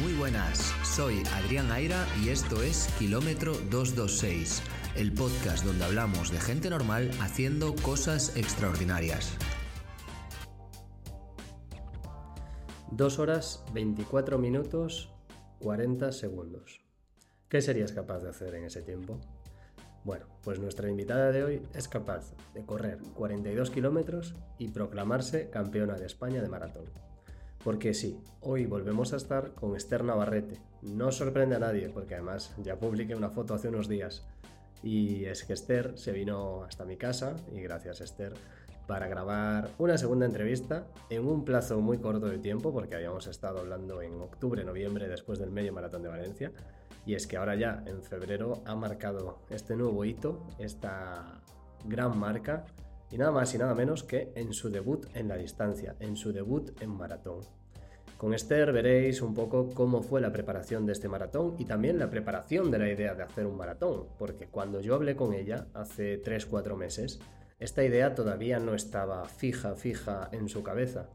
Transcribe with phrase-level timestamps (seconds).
[0.00, 4.62] Muy buenas, soy Adrián Aira y esto es Kilómetro 226,
[4.96, 9.36] el podcast donde hablamos de gente normal haciendo cosas extraordinarias.
[12.90, 15.12] Dos horas 24 minutos
[15.58, 16.80] 40 segundos.
[17.50, 19.20] ¿Qué serías capaz de hacer en ese tiempo?
[20.04, 25.96] Bueno, pues nuestra invitada de hoy es capaz de correr 42 kilómetros y proclamarse campeona
[25.96, 27.11] de España de maratón.
[27.64, 30.58] Porque sí, hoy volvemos a estar con Esther Navarrete.
[30.82, 34.26] No sorprende a nadie, porque además ya publiqué una foto hace unos días.
[34.82, 38.34] Y es que Esther se vino hasta mi casa, y gracias Esther,
[38.88, 43.60] para grabar una segunda entrevista en un plazo muy corto de tiempo, porque habíamos estado
[43.60, 46.52] hablando en octubre, noviembre, después del medio maratón de Valencia.
[47.06, 51.40] Y es que ahora ya, en febrero, ha marcado este nuevo hito, esta
[51.84, 52.64] gran marca
[53.12, 56.32] y nada más y nada menos que en su debut en la distancia, en su
[56.32, 57.40] debut en maratón.
[58.22, 62.08] Con Esther veréis un poco cómo fue la preparación de este maratón y también la
[62.08, 66.22] preparación de la idea de hacer un maratón, porque cuando yo hablé con ella hace
[66.22, 67.18] 3-4 meses,
[67.58, 71.08] esta idea todavía no estaba fija, fija en su cabeza.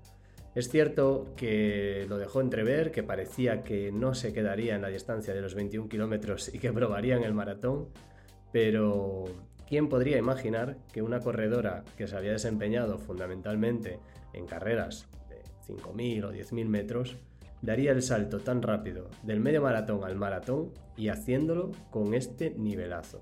[0.54, 5.34] Es cierto que lo dejó entrever, que parecía que no se quedaría en la distancia
[5.34, 7.88] de los 21 kilómetros y que probaría en el maratón,
[8.52, 9.23] pero
[9.67, 14.00] ¿Quién podría imaginar que una corredora que se había desempeñado fundamentalmente
[14.32, 15.10] en carreras
[15.68, 17.18] 5.000 o 10.000 metros
[17.62, 23.22] daría el salto tan rápido del medio maratón al maratón y haciéndolo con este nivelazo?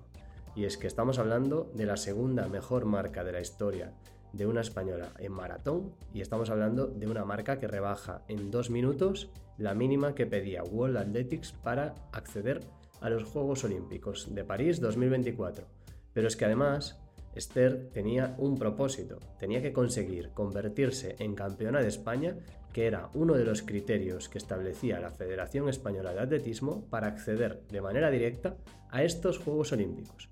[0.55, 3.93] Y es que estamos hablando de la segunda mejor marca de la historia
[4.35, 8.69] de una española en maratón y estamos hablando de una marca que rebaja en dos
[8.69, 12.61] minutos la mínima que pedía World Athletics para acceder
[12.99, 15.65] a los Juegos Olímpicos de París 2024
[16.13, 16.99] pero es que además
[17.35, 22.37] Esther tenía un propósito, tenía que conseguir convertirse en campeona de España,
[22.73, 27.61] que era uno de los criterios que establecía la Federación Española de Atletismo para acceder
[27.69, 28.55] de manera directa
[28.89, 30.29] a estos Juegos Olímpicos.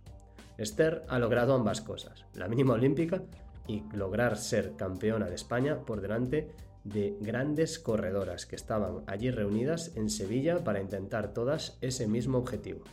[0.57, 3.23] Esther ha logrado ambas cosas, la mínima olímpica
[3.67, 6.49] y lograr ser campeona de España por delante
[6.83, 12.83] de grandes corredoras que estaban allí reunidas en Sevilla para intentar todas ese mismo objetivo.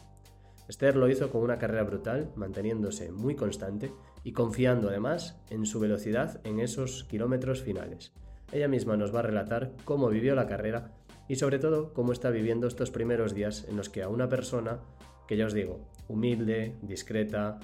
[0.70, 3.92] Esther lo hizo con una carrera brutal, manteniéndose muy constante
[4.22, 8.12] y confiando además en su velocidad en esos kilómetros finales.
[8.52, 10.92] Ella misma nos va a relatar cómo vivió la carrera
[11.26, 14.78] y sobre todo cómo está viviendo estos primeros días en los que a una persona,
[15.26, 17.58] que ya os digo, humilde, discreta,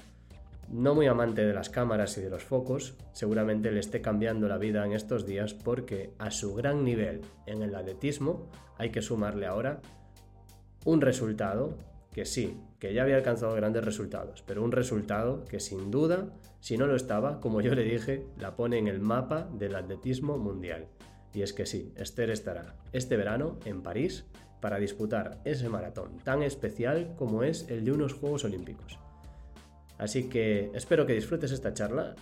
[0.68, 4.58] no muy amante de las cámaras y de los focos, seguramente le esté cambiando la
[4.58, 9.46] vida en estos días porque a su gran nivel en el atletismo hay que sumarle
[9.46, 9.80] ahora
[10.84, 11.76] un resultado
[12.16, 16.78] que sí, que ya había alcanzado grandes resultados, pero un resultado que sin duda, si
[16.78, 20.86] no lo estaba, como yo le dije, la pone en el mapa del atletismo mundial.
[21.34, 24.24] Y es que sí, Esther estará este verano en París
[24.62, 28.98] para disputar ese maratón tan especial como es el de unos Juegos Olímpicos.
[29.98, 32.14] Así que espero que disfrutes esta charla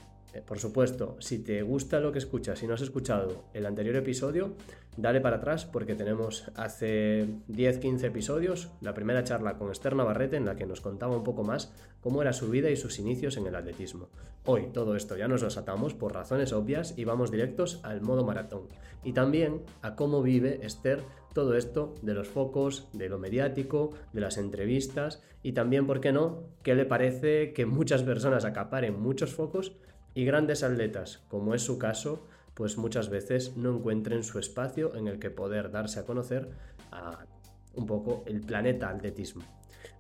[0.43, 4.55] por supuesto, si te gusta lo que escuchas y no has escuchado el anterior episodio,
[4.97, 10.47] dale para atrás porque tenemos hace 10-15 episodios la primera charla con Esther Navarrete en
[10.47, 13.47] la que nos contaba un poco más cómo era su vida y sus inicios en
[13.47, 14.09] el atletismo.
[14.45, 18.25] Hoy todo esto ya nos lo atamos por razones obvias y vamos directos al modo
[18.25, 18.69] maratón.
[19.03, 21.01] Y también a cómo vive Esther
[21.33, 26.13] todo esto de los focos, de lo mediático, de las entrevistas y también, ¿por qué
[26.13, 29.77] no?, qué le parece que muchas personas acaparen muchos focos
[30.15, 35.09] y grandes atletas, como es su caso, pues muchas veces no encuentren su espacio en
[35.09, 36.51] el que poder darse a conocer
[36.93, 37.27] a
[37.75, 39.43] un poco el planeta atletismo.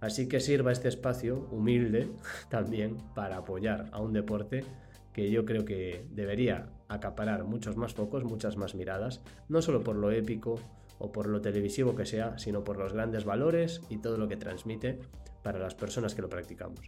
[0.00, 2.08] Así que sirva este espacio humilde
[2.48, 4.64] también para apoyar a un deporte
[5.12, 9.96] que yo creo que debería acaparar muchos más focos, muchas más miradas, no solo por
[9.96, 10.58] lo épico
[10.98, 14.36] o por lo televisivo que sea, sino por los grandes valores y todo lo que
[14.36, 15.00] transmite
[15.42, 16.80] para las personas que lo practicamos.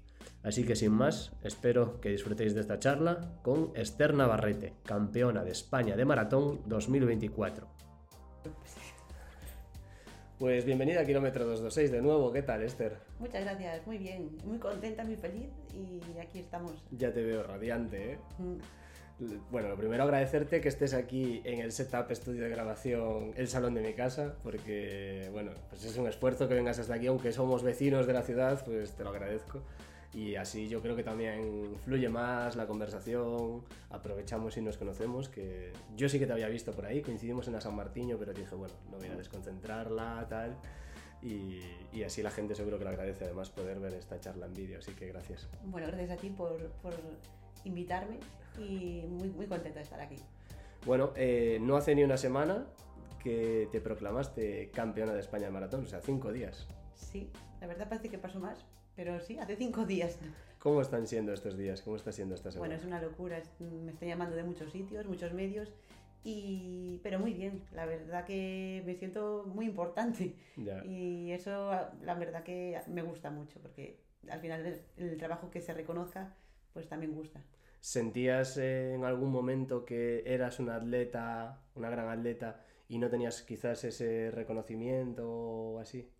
[0.43, 5.51] Así que sin más, espero que disfrutéis de esta charla con Esther Navarrete, campeona de
[5.51, 7.67] España de Maratón 2024.
[10.39, 12.99] Pues bienvenida a Kilómetro 226 de nuevo, ¿qué tal Esther?
[13.19, 16.73] Muchas gracias, muy bien, muy contenta, muy feliz y aquí estamos.
[16.91, 18.19] Ya te veo radiante, ¿eh?
[18.39, 18.57] Mm.
[19.51, 23.75] Bueno, lo primero agradecerte que estés aquí en el setup estudio de grabación, el salón
[23.75, 27.63] de mi casa, porque bueno, pues es un esfuerzo que vengas hasta aquí, aunque somos
[27.63, 29.63] vecinos de la ciudad, pues te lo agradezco
[30.17, 35.73] y así yo creo que también fluye más la conversación, aprovechamos y nos conocemos, que
[35.95, 38.55] yo sí que te había visto por ahí, coincidimos en la San Martiño, pero dije,
[38.55, 40.57] bueno, no voy a desconcentrarla, tal,
[41.23, 41.61] y,
[41.93, 44.79] y, así la gente seguro que le agradece además poder ver esta charla en vídeo,
[44.79, 45.49] así que gracias.
[45.65, 46.95] Bueno, gracias a ti por, por
[47.67, 48.19] invitarme
[48.59, 50.17] y muy, muy contenta de estar aquí.
[50.87, 52.67] Bueno, eh, no hace ni una semana
[53.23, 56.69] que te proclamaste campeona de España de maratón, o sea, cinco días.
[56.95, 57.29] Sí,
[57.61, 58.65] la verdad parece que pasó más,
[58.95, 60.19] pero sí, hace cinco días.
[60.61, 61.83] ¿Cómo están siendo estos días?
[61.83, 62.69] ¿Cómo está siendo esta semana?
[62.69, 65.73] Bueno, es una locura, me están llamando de muchos sitios, muchos medios,
[66.25, 67.01] y...
[67.03, 70.37] pero muy bien, la verdad que me siento muy importante.
[70.57, 70.85] Ya.
[70.85, 71.71] Y eso,
[72.03, 76.35] la verdad que me gusta mucho, porque al final el, el trabajo que se reconozca,
[76.77, 77.43] pues también gusta.
[77.81, 83.43] ¿Sentías eh, en algún momento que eras una atleta, una gran atleta, y no tenías
[83.43, 86.11] quizás ese reconocimiento o así?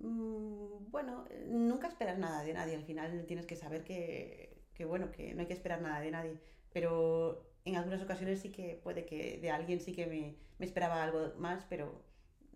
[0.00, 2.76] Mm, Bueno, nunca esperas nada de nadie.
[2.76, 6.10] Al final tienes que saber que, que, bueno, que no hay que esperar nada de
[6.10, 6.40] nadie.
[6.72, 11.02] Pero en algunas ocasiones sí que puede que de alguien sí que me, me esperaba
[11.02, 12.02] algo más, pero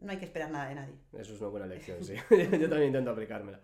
[0.01, 0.95] no hay que esperar nada de nadie.
[1.13, 2.15] Eso es una buena lección, sí.
[2.31, 3.61] Yo también intento aplicármela.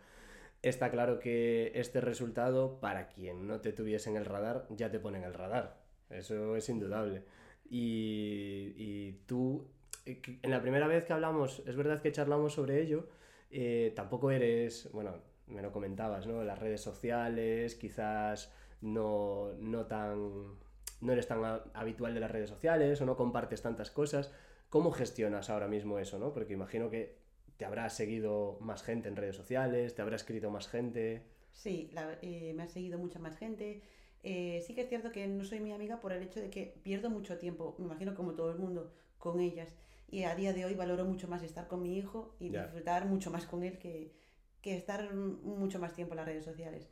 [0.63, 4.99] Está claro que este resultado, para quien no te tuviese en el radar, ya te
[4.99, 5.81] pone en el radar.
[6.11, 7.23] Eso es indudable.
[7.71, 9.69] Y, y tú,
[10.05, 13.09] eh, en la primera vez que hablamos, es verdad que charlamos sobre ello,
[13.51, 16.43] eh, tampoco eres, bueno, me lo comentabas, ¿no?
[16.43, 20.59] Las redes sociales, quizás no, no tan,
[21.01, 24.33] no eres tan habitual de las redes sociales o no compartes tantas cosas.
[24.71, 26.33] ¿Cómo gestionas ahora mismo eso, no?
[26.33, 27.18] Porque imagino que
[27.59, 31.23] te habrá seguido más gente en redes sociales, te habrá escrito más gente.
[31.53, 33.83] Sí, la- eh, me ha seguido mucha más gente.
[34.23, 36.81] Eh, sí que es cierto que no soy mi amiga por el hecho de que
[36.83, 39.75] pierdo mucho tiempo, me imagino como todo el mundo, con ellas.
[40.09, 42.63] Y a día de hoy valoro mucho más estar con mi hijo y Ya.
[42.63, 44.15] disfrutar mucho más con él que,
[44.63, 46.89] que estar mucho más tiempo en las redes sociales.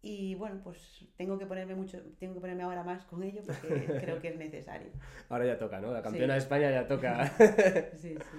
[0.00, 3.68] Y bueno, pues tengo que ponerme mucho, tengo que ponerme ahora más con ello porque
[4.00, 4.88] creo que es necesario.
[5.28, 5.92] Ahora ya toca, ¿no?
[5.92, 6.38] La campeona Sí.
[6.38, 7.30] de España ya toca.
[8.00, 8.38] Sí, sí.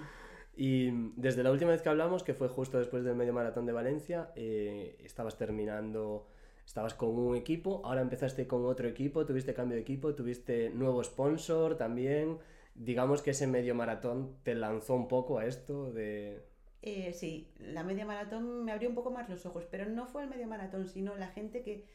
[0.62, 3.72] Y desde la última vez que hablamos, que fue justo después del medio maratón de
[3.72, 6.26] Valencia, eh, estabas terminando,
[6.66, 11.02] estabas con un equipo, ahora empezaste con otro equipo, tuviste cambio de equipo, tuviste nuevo
[11.02, 12.36] sponsor también.
[12.74, 16.44] Digamos que ese medio maratón te lanzó un poco a esto de...
[16.82, 20.24] Eh, sí, la media maratón me abrió un poco más los ojos, pero no fue
[20.24, 21.86] el medio maratón, sino la gente que,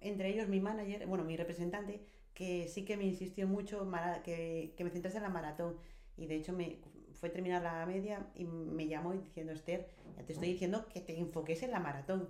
[0.00, 2.00] entre ellos mi manager, bueno, mi representante,
[2.34, 3.88] que sí que me insistió mucho
[4.24, 5.76] que, que me centrase en la maratón.
[6.16, 6.80] Y de hecho me
[7.14, 11.18] fue terminar la media y me llamó diciendo, Esther, ya te estoy diciendo que te
[11.18, 12.28] enfoques en la maratón.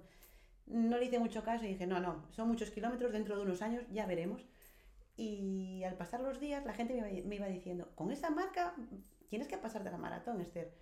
[0.66, 3.62] No le hice mucho caso y dije, no, no, son muchos kilómetros, dentro de unos
[3.62, 4.46] años ya veremos.
[5.16, 6.94] Y al pasar los días, la gente
[7.24, 8.74] me iba, diciendo, con esa marca
[9.28, 10.72] tienes que pasar de la maratón, Esther.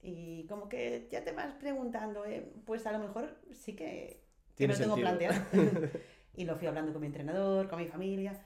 [0.00, 4.22] Y como que ya te vas preguntando, eh, pues a lo mejor sí que,
[4.56, 5.42] que lo tengo planteado.
[6.36, 8.40] y lo fui hablando con mi entrenador, con mi familia.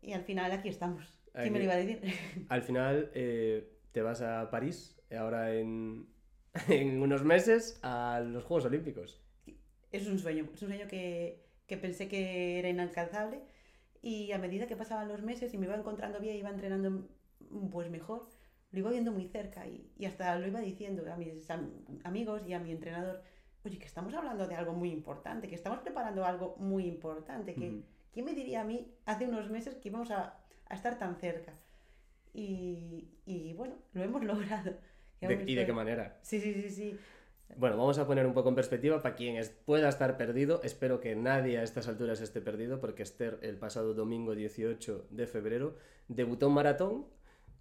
[0.00, 1.16] Y al final aquí estamos.
[1.34, 2.00] ¿Quién me lo iba a decir?
[2.48, 6.06] Al final eh, te vas a París, ahora en,
[6.68, 9.22] en unos meses, a los Juegos Olímpicos.
[9.92, 13.42] es un sueño, es un sueño que, que pensé que era inalcanzable
[14.02, 17.08] y a medida que pasaban los meses y me iba encontrando bien, iba entrenando
[17.70, 18.28] pues mejor,
[18.72, 22.42] lo iba viendo muy cerca y, y hasta lo iba diciendo a mis am- amigos
[22.46, 23.22] y a mi entrenador,
[23.64, 27.84] oye, que estamos hablando de algo muy importante, que estamos preparando algo muy importante, que.
[28.12, 30.38] ¿quién me diría a mí hace unos meses que íbamos a,
[30.70, 31.52] a estar tan cerca?
[32.38, 34.72] Y, y bueno, lo hemos logrado.
[35.20, 36.18] De- ¿Y de qué manera?
[36.22, 36.96] Sí, sí, sí, sí.
[37.56, 40.60] Bueno, vamos a poner un poco en perspectiva para quien es- pueda estar perdido.
[40.62, 45.26] Espero que nadie a estas alturas esté perdido, porque Esther el pasado domingo 18 de
[45.26, 45.76] febrero
[46.08, 47.06] debutó en maratón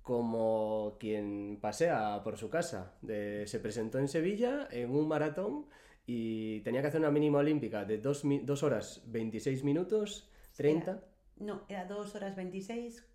[0.02, 2.96] como quien pasea por su casa.
[3.02, 5.68] De- se presentó en Sevilla en un maratón
[6.06, 11.02] y tenía que hacer una mínima olímpica de 2 horas 26 minutos 30,
[11.38, 13.06] No, era 2 horas 26,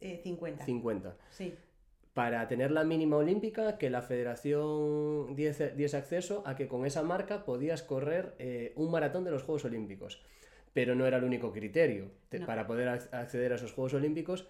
[0.00, 0.64] eh, 50.
[0.64, 1.16] 50.
[1.30, 1.54] Sí,
[2.14, 7.44] para tener la mínima olímpica, que la federación diese, acceso a que con esa marca
[7.44, 10.20] podías correr eh, un maratón de los Juegos Olímpicos.
[10.72, 12.10] Pero no era el único criterio.
[12.28, 12.46] Te- No.
[12.46, 14.48] Para poder ac- acceder a esos Juegos Olímpicos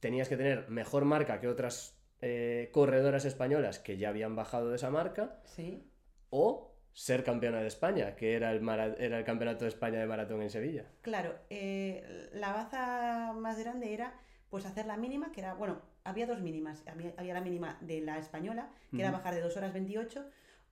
[0.00, 4.76] tenías que tener mejor marca que otras eh, corredoras españolas que ya habían bajado de
[4.76, 5.82] esa marca sí.
[6.30, 10.06] o ser campeona de España, que era el, mara- era el Campeonato de España de
[10.06, 10.84] Maratón en Sevilla.
[11.02, 14.14] Claro, eh, la baza más grande era
[14.54, 16.84] pues hacer la mínima, que era, bueno, había dos mínimas.
[16.86, 20.24] Había, había la mínima de la española, que era bajar de 2 horas 28,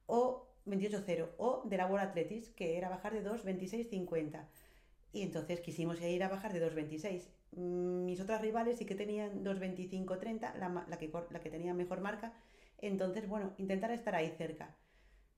[0.06, 4.46] o 28.0 o de la World Athletics, que era bajar de 2.26.50.
[5.12, 7.28] Y entonces quisimos ir a bajar de 2.26.
[7.56, 12.00] Mm, Mis otras rivales sí que tenían 2.25.30, la, la, que, la que tenía mejor
[12.00, 12.34] marca.
[12.78, 14.76] Entonces, bueno, intentar estar ahí cerca.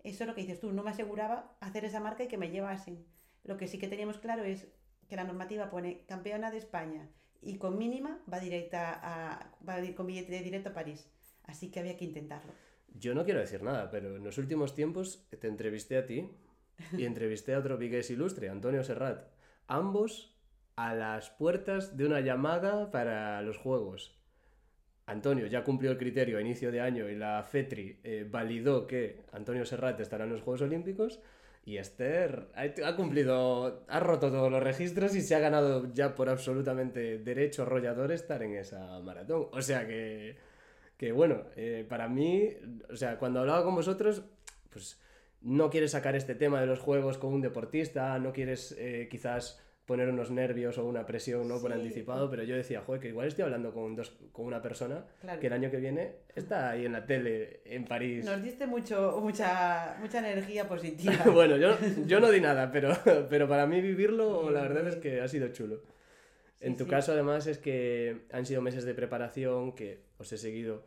[0.02, 2.50] Eso es lo que dices tú, no me aseguraba hacer esa marca y que me
[2.50, 3.06] llevasen.
[3.42, 4.66] Lo que sí que teníamos claro es
[5.08, 7.08] que la normativa pone campeona de España
[7.44, 11.08] y con mínima va directa a, va ir con billete directo a París.
[11.44, 12.52] Así que había que intentarlo.
[12.94, 16.30] Yo no quiero decir nada, pero en los últimos tiempos te entrevisté a ti
[16.96, 19.26] y entrevisté a otro vigués ilustre, Antonio Serrat.
[19.66, 20.34] Ambos
[20.76, 24.18] a las puertas de una llamada para los juegos.
[25.06, 29.22] Antonio ya cumplió el criterio a inicio de año y la FETRI eh, validó que
[29.32, 31.20] Antonio Serrate estará en los Juegos Olímpicos.
[31.66, 36.28] Y Esther ha, cumplido, ha roto todos los registros y se ha ganado ya por
[36.28, 39.48] absolutamente derecho arrollador estar en esa maratón.
[39.50, 40.36] O sea que,
[40.98, 42.50] que bueno, eh, para mí,
[42.90, 44.22] o sea, cuando hablaba con vosotros,
[44.70, 45.00] pues
[45.40, 49.63] no quieres sacar este tema de los juegos con un deportista, no quieres eh, quizás
[49.86, 51.60] poner unos nervios o una presión ¿no?
[51.60, 51.78] por Sí.
[51.78, 55.40] anticipado, pero yo decía, joder, que igual estoy hablando con, dos, con una persona Claro.
[55.40, 58.24] que el año que viene está ahí en la tele en París.
[58.24, 61.12] Nos diste mucho, mucha, mucha energía positiva.
[61.32, 61.76] bueno, yo,
[62.06, 62.96] yo no di nada, pero,
[63.28, 65.82] pero para mí vivirlo, la verdad es que ha sido chulo.
[66.54, 66.90] Sí, en tu sí.
[66.90, 70.86] caso, además, es que han sido meses de preparación, que os he seguido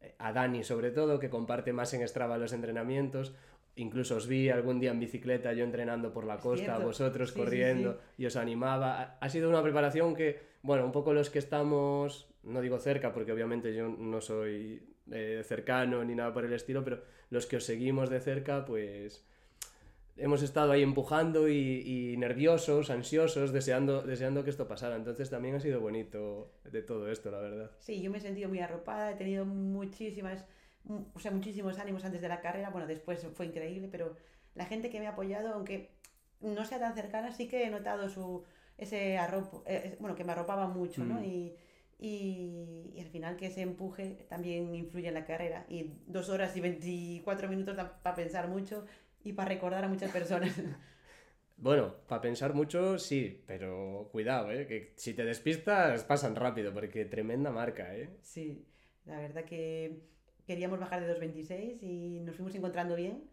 [0.00, 3.32] eh, a Dani sobre todo, que comparte más en Strava los entrenamientos.
[3.76, 6.84] Incluso os vi algún día en bicicleta, yo entrenando por la Es costa, cierto.
[6.84, 9.18] vosotros Sí, sí, corriendo, y os animaba.
[9.20, 13.32] Ha- sido una preparación que, bueno, un poco los que estamos, no digo cerca, porque
[13.32, 17.64] obviamente yo no soy eh, cercano ni nada por el estilo, pero los que os
[17.64, 19.26] seguimos de cerca, pues
[20.16, 24.94] hemos estado ahí empujando y, y nerviosos, ansiosos, deseando, deseando que esto pasara.
[24.94, 27.70] Entonces también ha sido bonito de todo esto, la verdad.
[27.80, 30.46] Sí, yo me he sentido muy arropada, he tenido muchísimas, mu-
[30.88, 34.16] o sea, muchísimos ánimos antes de la carrera, bueno, después fue increíble, pero
[34.54, 35.90] la gente que me ha apoyado, aunque
[36.40, 38.44] no sea tan cercana, sí que he notado su,
[38.76, 41.20] ese arropo, eh, bueno, que me arropaba mucho, ¿no?
[41.20, 41.24] Mm.
[41.24, 41.56] Y,
[41.98, 45.64] y, y al final que ese empuje también influye en la carrera.
[45.68, 48.84] Y dos horas y 24 minutos para pensar mucho
[49.22, 50.54] y para recordar a muchas personas.
[51.56, 54.66] Bueno, para pensar mucho, sí, pero cuidado, ¿eh?
[54.66, 58.10] que si te despistas pasan rápido, porque tremenda marca, ¿eh?
[58.22, 58.66] Sí,
[59.04, 60.00] la verdad que
[60.46, 63.24] queríamos bajar de 2.26 y nos fuimos encontrando bien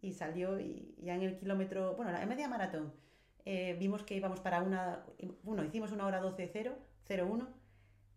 [0.00, 2.92] y salió y ya en el kilómetro, bueno, en media maratón,
[3.44, 5.04] eh, vimos que íbamos para una,
[5.42, 6.72] bueno, hicimos una hora 12.0,
[7.08, 7.48] 01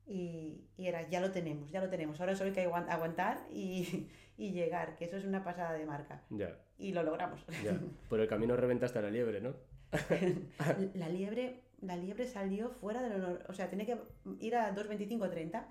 [0.05, 3.45] y, y era, ya lo tenemos, ya lo tenemos, ahora solo hay que aguan- aguantar
[3.51, 7.45] y, y llegar, que eso es una pasada de marca Ya, y lo logramos.
[7.63, 7.77] ya.
[8.09, 9.53] Por el camino reventaste a la liebre, ¿no?
[10.95, 13.97] La liebre, la liebre salió fuera de lo nor- O sea, tenía que
[14.41, 15.65] ir a 2.25-30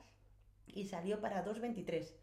[0.68, 2.14] y salió para 2.23.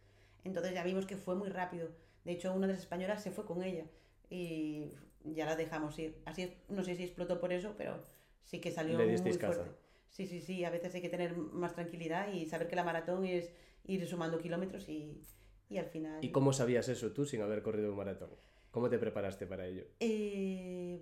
[0.44, 1.90] Entonces ya vimos que fue muy rápido.
[2.24, 3.86] De hecho, una de las españolas se fue con ella
[4.30, 4.90] y
[5.24, 6.22] ya la dejamos ir.
[6.26, 8.02] Así, es- no sé si explotó por eso, pero
[8.44, 9.54] sí que salió Le muy caza.
[9.56, 9.72] fuerte.
[10.10, 10.64] Sí, sí, sí.
[10.64, 13.52] A veces hay que tener más tranquilidad y saber que la maratón es
[13.86, 15.22] ir sumando kilómetros y,
[15.70, 16.24] y al final...
[16.24, 18.30] ¿Y cómo sabías eso tú sin haber corrido un maratón?
[18.74, 19.84] ¿Cómo te preparaste para ello?
[20.00, 21.00] Eh,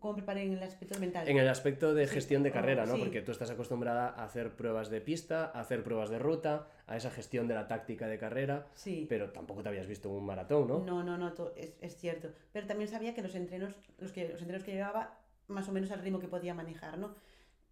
[0.00, 1.28] ¿Cómo preparé en el aspecto mental?
[1.28, 2.94] En el aspecto de gestión de carrera, ¿no?
[2.96, 3.00] sí.
[3.00, 6.96] Porque tú estás acostumbrada a hacer pruebas de pista, a hacer pruebas de ruta, a
[6.96, 9.06] esa gestión de la táctica de carrera, Sí.
[9.08, 10.80] pero tampoco te habías visto un maratón, ¿no?
[10.80, 12.30] No, no, no, es, es cierto.
[12.52, 15.92] Pero también sabía que los entrenos, los que los entrenos que llevaba, más o menos
[15.92, 17.14] al ritmo que podía manejar, ¿no?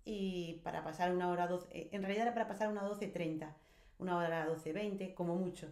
[0.05, 3.53] Y para pasar una hora 12, eh, en realidad era para pasar una 12.30,
[3.99, 5.67] una hora 12.20, como mucho.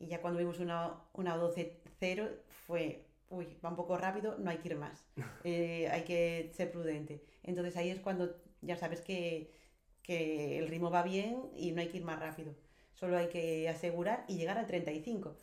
[0.00, 2.28] Y ya cuando vimos una, una 12.0
[2.66, 5.06] fue, uy, va un poco rápido, no hay que ir más.
[5.44, 7.22] Eh, hay que ser prudente.
[7.42, 9.50] Entonces ahí es cuando ya sabes que,
[10.02, 12.54] que el ritmo va bien y no hay que ir más rápido.
[12.92, 15.36] Solo hay que asegurar y llegar al 35.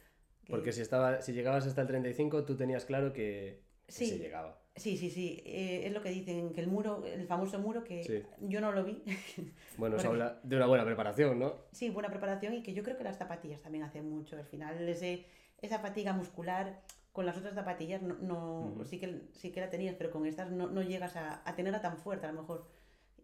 [0.46, 4.06] que- Porque si, estaba, si llegabas hasta el 35, tú tenías claro que, que Sí.
[4.08, 4.62] se llegaba.
[4.76, 5.42] Sí, sí, sí.
[5.44, 8.22] eh, es lo que dicen, que el muro, el famoso muro, que Sí.
[8.42, 9.02] yo no lo vi.
[9.78, 11.56] Bueno, se Porque- habla de una buena preparación, ¿no?
[11.72, 14.36] sí, buena preparación y que yo creo que las zapatillas también hacen mucho.
[14.38, 15.26] Al final, ese,
[15.60, 16.82] esa fatiga muscular
[17.18, 20.52] con las otras zapatillas no, no- sí, que, sí que la tenías, pero con estas
[20.52, 22.68] no, no llegas a, a tenerla tan fuerte a lo mejor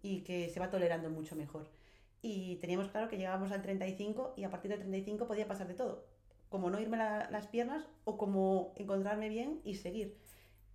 [0.01, 1.69] y que se va tolerando mucho mejor.
[2.21, 5.75] Y teníamos claro que llegábamos al 35 y a partir del 35 podía pasar de
[5.75, 6.05] todo.
[6.50, 10.17] Como no irme la- las piernas o como encontrarme bien y seguir.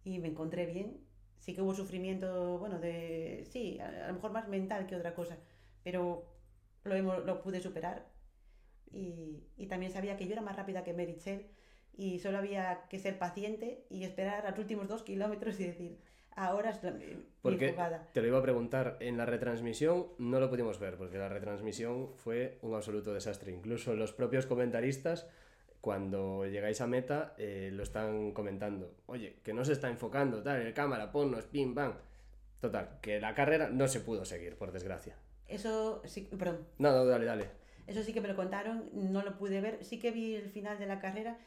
[0.05, 1.01] Y me encontré bien.
[1.39, 3.47] Sí que hubo sufrimiento, bueno, de...
[3.51, 5.39] Sí, a, a lo mejor más mental que otra cosa.
[5.85, 6.25] Pero
[6.85, 8.07] lo, hemos- lo pude superar.
[8.91, 11.47] Y, y también sabía que yo era más rápida que Merichel
[11.99, 15.99] y solo había que ser paciente y esperar a los últimos dos kilómetros y decir,
[16.37, 18.09] ahora es mi Porque jugada.
[18.15, 22.15] te lo iba a preguntar, en la retransmisión no lo pudimos ver, porque la retransmisión
[22.15, 23.53] fue un absoluto desastre.
[23.53, 25.27] Incluso los propios comentaristas,
[25.81, 28.95] cuando llegáis a meta, eh, lo están comentando.
[29.07, 31.95] Oye, que no se está enfocando, tal, el cámara, ponnos, pim, pam.
[32.61, 35.17] Total, que la carrera no se pudo seguir, por desgracia.
[35.49, 37.51] Eso sí, perdón, No, no, dale, dale.
[37.89, 39.83] Eso sí que me lo contaron, no lo pude ver.
[39.85, 41.39] Sí que vi el final de la carrera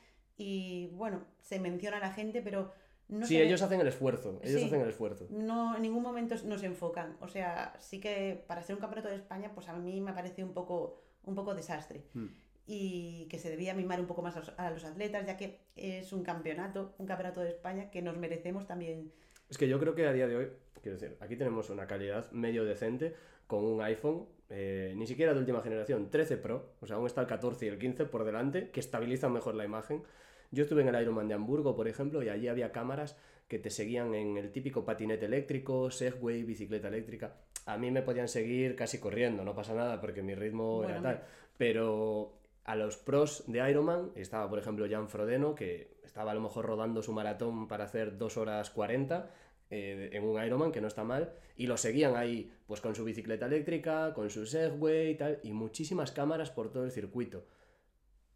[0.41, 2.71] y bueno, se menciona a la gente, pero
[3.09, 4.67] no sí, se ve- ellos hacen el esfuerzo, ellos Sí.
[4.67, 5.27] hacen el esfuerzo.
[5.29, 7.17] no en ningún momento nos enfocan.
[7.21, 10.43] O sea, sí que para ser un campeonato de España, pues a mí me parece
[10.43, 12.03] un poco, un poco desastre.
[12.13, 12.25] Mm.
[12.67, 15.59] Y que se debía mimar un poco más a los, a los atletas, ya que
[15.75, 19.11] es un campeonato, un campeonato de España que nos merecemos también.
[19.49, 20.47] Es que yo creo que a día de hoy,
[20.81, 23.13] quiero decir, aquí tenemos una calidad medio decente
[23.47, 27.21] con un iPhone eh, ni siquiera de última generación, 13 Pro, o sea, aún está
[27.21, 30.03] el 14 y el 15 por delante, que estabilizan mejor la imagen.
[30.51, 33.17] Yo estuve en el Ironman de Hamburgo, por ejemplo, y allí había cámaras
[33.47, 37.35] que te seguían en el típico patinete eléctrico, Segway, bicicleta eléctrica.
[37.65, 41.23] A mí me podían seguir casi corriendo, no pasa nada porque mi ritmo era tal.
[41.57, 42.33] Pero
[42.65, 46.65] a los pros de Ironman, estaba por ejemplo Jan Frodeno, que estaba a lo mejor
[46.65, 49.29] rodando su maratón para hacer 2 horas 40
[49.69, 53.03] eh, en un Ironman, que no está mal, y lo seguían ahí pues con su
[53.05, 57.45] bicicleta eléctrica, con su Segway y tal, y muchísimas cámaras por todo el circuito.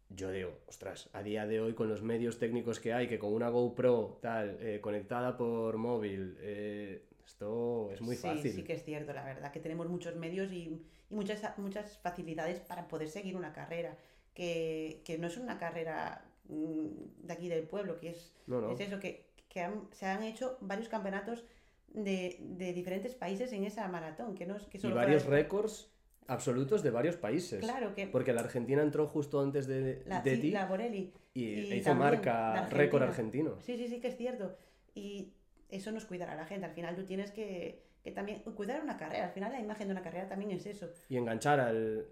[0.08, 3.32] Yo digo, ostras, a día de hoy con los medios técnicos que hay, que con
[3.32, 8.52] una GoPro tal, eh, conectada por móvil, eh, esto es muy fácil.
[8.52, 12.60] Sí, que es cierto, la verdad, que tenemos muchos medios y, y muchas, muchas facilidades
[12.60, 13.96] para poder seguir una carrera,
[14.32, 18.36] que, que no es una carrera mm, de aquí del pueblo, que es,
[18.70, 21.44] es eso, que, que se han hecho varios campeonatos
[21.88, 25.90] de, de, diferentes países en esa maratón, que no es que solo Y varios récords
[26.28, 27.60] absolutos de varios países.
[27.60, 28.06] Claro que...
[28.06, 30.50] Porque la Argentina entró justo antes de, la, de ti.
[30.50, 31.12] La Borelli.
[31.34, 33.58] Y, hizo marca récord argentino.
[33.60, 34.56] Sí, sí, sí, que es cierto.
[34.94, 35.32] Y
[35.68, 36.66] eso nos cuidará a la gente.
[36.66, 39.26] Al final tú tienes que, que también cuidar una carrera.
[39.26, 40.88] Al final la imagen de una carrera también es eso.
[41.08, 42.06] Y enganchar al...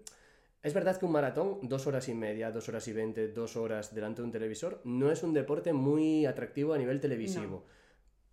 [0.61, 3.93] Es verdad que un maratón, dos horas y media, dos horas y veinte, dos horas
[3.93, 7.65] delante de un televisor, no es un deporte muy atractivo a nivel televisivo.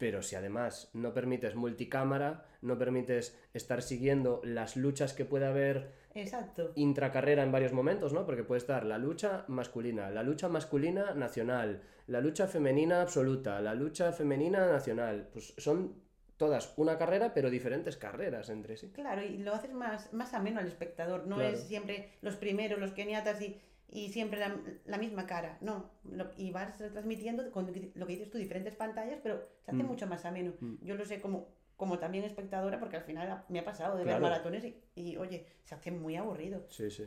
[0.03, 5.93] Pero si además no permites multicámara, no permites estar siguiendo las luchas que puede haber
[6.13, 6.73] Exacto.
[6.75, 8.27] intracarrera en varios momentos, ¿no?
[8.27, 13.75] Porque puede estar la lucha masculina, la lucha masculina nacional, la lucha femenina absoluta, la
[13.75, 15.29] lucha femenina nacional.
[15.33, 16.03] Pues son
[16.37, 18.91] todas una carrera, pero diferentes carreras entre sí.
[18.91, 22.91] Claro, y lo haces más, más ameno al espectador, no es siempre los primeros, los
[22.91, 23.57] keniatas y,
[23.93, 24.57] y siempre la,
[24.87, 25.91] la, misma cara, no,
[26.37, 29.87] y vas transmitiendo con lo que dices tú, diferentes pantallas, pero se hace mm.
[29.87, 30.55] mucho más ameno.
[30.61, 30.77] Mm.
[30.81, 34.19] Yo lo sé como, como también espectadora, porque al final me ha pasado de ver
[34.19, 36.65] maratones y, y, oye, se hace muy aburrido.
[36.71, 37.05] Sí, sí.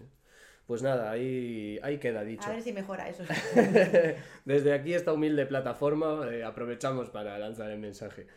[0.68, 2.48] Pues nada, ahí, ahí queda dicho.
[2.48, 3.24] A ver si mejora eso.
[4.46, 8.28] Desde aquí, esta humilde plataforma, eh, aprovechamos para lanzar el mensaje.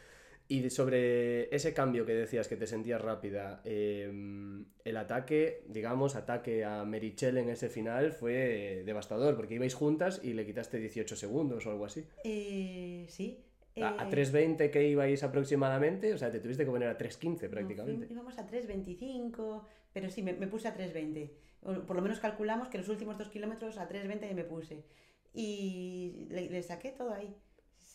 [0.50, 6.64] Y sobre ese cambio que decías que te sentías rápida, em, el ataque, digamos, ataque
[6.64, 11.66] a Merichel en ese final fue devastador, porque ibais juntas y le quitaste 18 segundos
[11.66, 12.06] o algo así.
[12.24, 13.44] Eh, sí.
[13.76, 18.06] A, 3.20 eh, que ibais aproximadamente, o sea, te tuviste que poner a 3.15 prácticamente.
[18.10, 21.30] íbamos a 3.25, pero sí, me, me puse a 3.20.
[21.86, 24.82] Por lo menos calculamos que los últimos dos kilómetros a 3.20 me puse.
[25.34, 27.36] Y le, le saqué todo ahí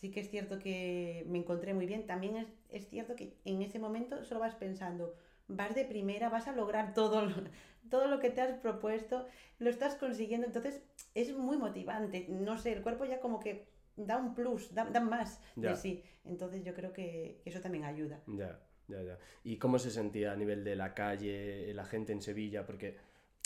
[0.04, 2.06] sí que es cierto que me encontré muy bien.
[2.06, 5.16] También es, es, cierto que en ese momento solo vas pensando,
[5.48, 7.34] vas de primera, vas a lograr todo lo,
[7.90, 9.26] todo lo que te has propuesto,
[9.60, 10.46] lo estás consiguiendo.
[10.46, 10.84] Entonces
[11.16, 12.28] es muy motivante.
[12.28, 16.04] No sé, el cuerpo ya como que da un plus, da, da más de sí.
[16.26, 18.20] Entonces yo creo que, que eso también ayuda.
[18.28, 19.18] Ya, ya, ya.
[19.46, 22.66] ¿Y cómo se sentía a nivel de la calle, la gente en Sevilla?
[22.66, 22.98] Porque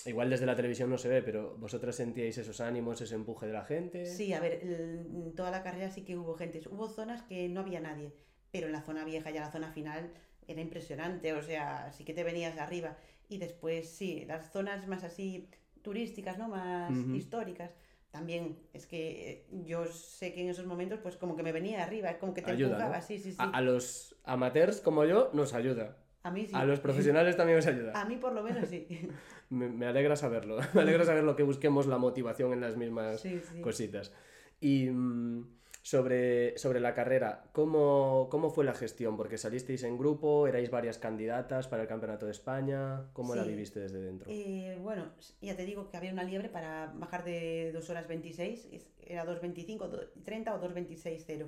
[0.07, 3.53] Igual desde la televisión no se ve, pero vosotras sentíais esos ánimos, ese empuje de
[3.53, 4.05] la gente.
[4.05, 6.61] Sí, a ver, en toda la carrera sí que hubo gente.
[6.69, 8.13] Hubo zonas que no había nadie,
[8.51, 10.11] pero en la zona vieja y la zona final
[10.47, 12.97] era impresionante, o sea, sí que te venías arriba.
[13.27, 15.49] Y después, sí, las zonas más así
[15.81, 16.47] turísticas, ¿no?
[16.47, 17.75] Más históricas.
[18.09, 22.17] También es que yo sé que en esos momentos, pues como que me venía arriba,
[22.17, 23.37] como que te ayuda, sí, sí, sí.
[23.37, 25.97] a los amateurs como yo nos ayuda.
[26.27, 26.51] A mí sí.
[26.53, 27.93] A los profesionales también os ayuda.
[27.95, 28.85] A mí por lo menos sí.
[29.49, 30.59] me, alegra saberlo.
[30.73, 33.23] Me alegra saber lo que busquemos la motivación en las mismas
[33.61, 34.11] cositas.
[34.59, 35.47] Y mm,
[35.81, 39.15] sobre, sobre la carrera, ¿cómo, ¿cómo fue la gestión?
[39.15, 43.05] Porque salisteis en grupo, erais varias candidatas para el Campeonato de España.
[43.13, 44.29] ¿Cómo la viviste desde dentro?
[44.29, 48.67] Eh, bueno, ya te digo que había una liebre para bajar de 2 horas 26,
[48.99, 51.47] era 2.25, 30 o 2.26.0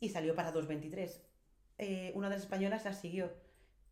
[0.00, 1.20] y salió para 2.23.
[1.78, 3.30] Eh, una de las españolas la siguió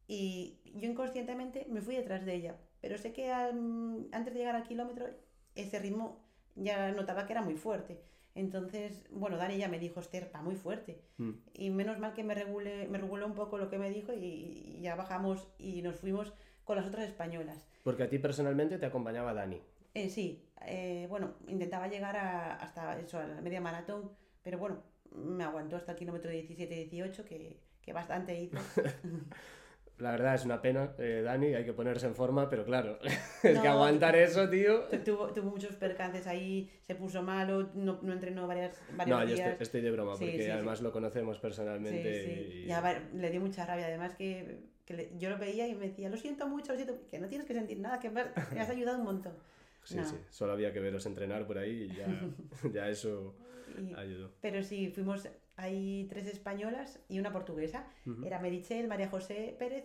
[0.07, 4.65] y yo inconscientemente me fui detrás de ella, pero sé que antes de llegar al
[4.65, 5.07] kilómetro
[5.55, 8.01] ese ritmo ya notaba que era muy fuerte.
[8.35, 11.01] Entonces, bueno, Dani ya me dijo, Esther, va muy fuerte.
[11.19, 11.31] Mm.
[11.55, 14.81] Y menos mal que me regulé, me regulé un poco lo que me dijo y,
[14.81, 17.69] ya bajamos y nos fuimos con las otras españolas.
[17.85, 19.61] Porque a ti personalmente te acompañaba Dani.
[19.95, 24.11] Eh, sí, eh, bueno, intentaba llegar a, hasta eso, a la media maratón,
[24.43, 28.59] pero bueno, me aguantó hasta el kilómetro 17-18, que, que bastante hizo.
[29.99, 32.99] la verdad es una pena, eh, Dani, hay que ponerse en forma, pero claro,
[33.43, 34.85] es que aguantar eso, tío.
[35.05, 39.45] Tuvo, tuvo, muchos percances ahí, se puso malo, no, no entrenó varias, varios no, yo
[39.61, 42.53] estoy, de broma, porque además lo conocemos personalmente.
[42.55, 42.67] Y...
[42.67, 46.17] Ya, le dio mucha rabia, además que, que yo lo veía y me decía, lo
[46.17, 49.05] siento mucho, lo siento, que no tienes que sentir nada, que me has ayudado un
[49.05, 49.35] montón.
[49.85, 52.07] Sí, sí, solo había que veros entrenar por ahí y ya,
[52.73, 53.35] ya eso
[53.97, 54.33] ayudó.
[54.41, 57.87] Pero sí, fuimos hay tres españolas y una portuguesa.
[58.25, 59.85] Era Merichel, María José Pérez,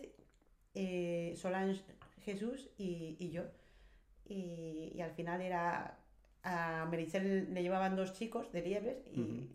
[0.73, 1.81] eh, Solange
[2.23, 3.43] Jesús y, y yo.
[4.25, 5.95] Y, y al final era.
[6.41, 9.47] A Meritxell le llevaban dos chicos de liebres y, Ujú.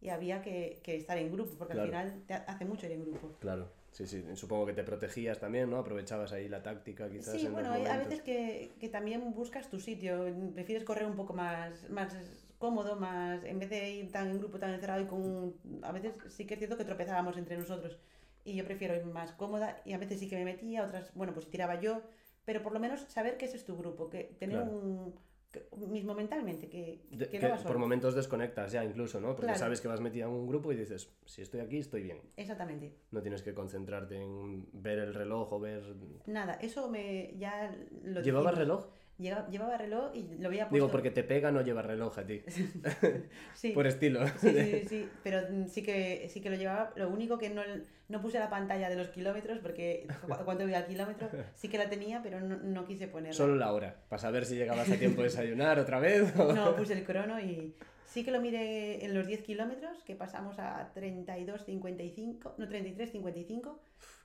[0.00, 1.96] y había que, que estar en grupo, porque Claro.
[1.96, 3.36] al final te hace mucho ir en grupo.
[3.38, 4.24] Claro, sí, sí.
[4.34, 5.78] Supongo que te protegías también, ¿no?
[5.78, 9.32] Aprovechabas ahí la táctica quizás Sí, en bueno, los hay a veces que, que también
[9.34, 12.12] buscas tu sitio, prefieres correr un poco más, más
[12.58, 15.20] cómodo, más en vez de ir tan en grupo, tan encerrado y con...
[15.22, 17.98] un- A veces sí que es cierto que tropezábamos entre nosotros
[18.44, 21.32] y yo prefiero ir más cómoda y a veces sí que me metía, otras, bueno,
[21.34, 22.02] pues tiraba yo,
[22.44, 24.70] pero por lo menos saber que ese es tu grupo, que tener Claro.
[24.72, 25.14] un...
[25.52, 29.28] que- mismo mentalmente, que, De- que que no vas por momentos desconectas ya incluso, ¿no?
[29.28, 29.58] Porque Claro.
[29.58, 32.20] sabes que vas metida en un grupo y dices, si estoy aquí, estoy bien.
[32.36, 32.94] Exactamente.
[33.10, 35.82] No tienes que concentrarte en ver el reloj o ver...
[36.26, 38.58] Nada, eso me ya lo ¿Llevabas dijimos.
[38.58, 38.86] reloj?
[39.18, 40.74] Lleva- llevaba reloj y lo había puesto...
[40.74, 42.42] Digo, porque te pega no llevar reloj a ti.
[43.54, 43.72] Sí.
[43.72, 44.26] Por estilo.
[44.38, 46.92] Sí, sí, sí, pero sí que, sí que lo llevaba.
[46.96, 47.62] Lo único que no,
[48.08, 51.78] no puse la pantalla de los kilómetros, porque cu- cuando iba al kilómetro sí que
[51.78, 53.32] la tenía, pero no, no quise ponerla.
[53.32, 56.36] Solo la hora, para saber si llegabas a tiempo de desayunar otra vez.
[56.38, 57.74] o- No puse el crono y
[58.04, 63.78] sí que lo miré en los 10 kilómetros, que pasamos a 32.55, no 33.55,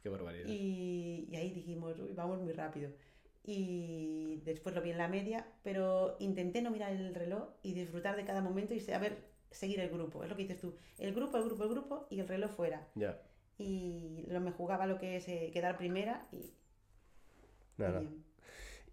[0.04, 0.48] Qué barbaridad.
[0.48, 2.90] y, y ahí dijimos, uy, vamos muy rápido.
[3.44, 8.16] Y después lo vi en la media, pero intenté no mirar el reloj y disfrutar
[8.16, 9.18] de cada momento y saber
[9.50, 10.24] seguir el grupo.
[10.24, 12.88] Es lo que dices tú, el grupo, el grupo, el grupo y el reloj fuera.
[13.58, 16.54] Y lo me jugaba lo que es eh, quedar primera y,
[17.78, 18.04] nada.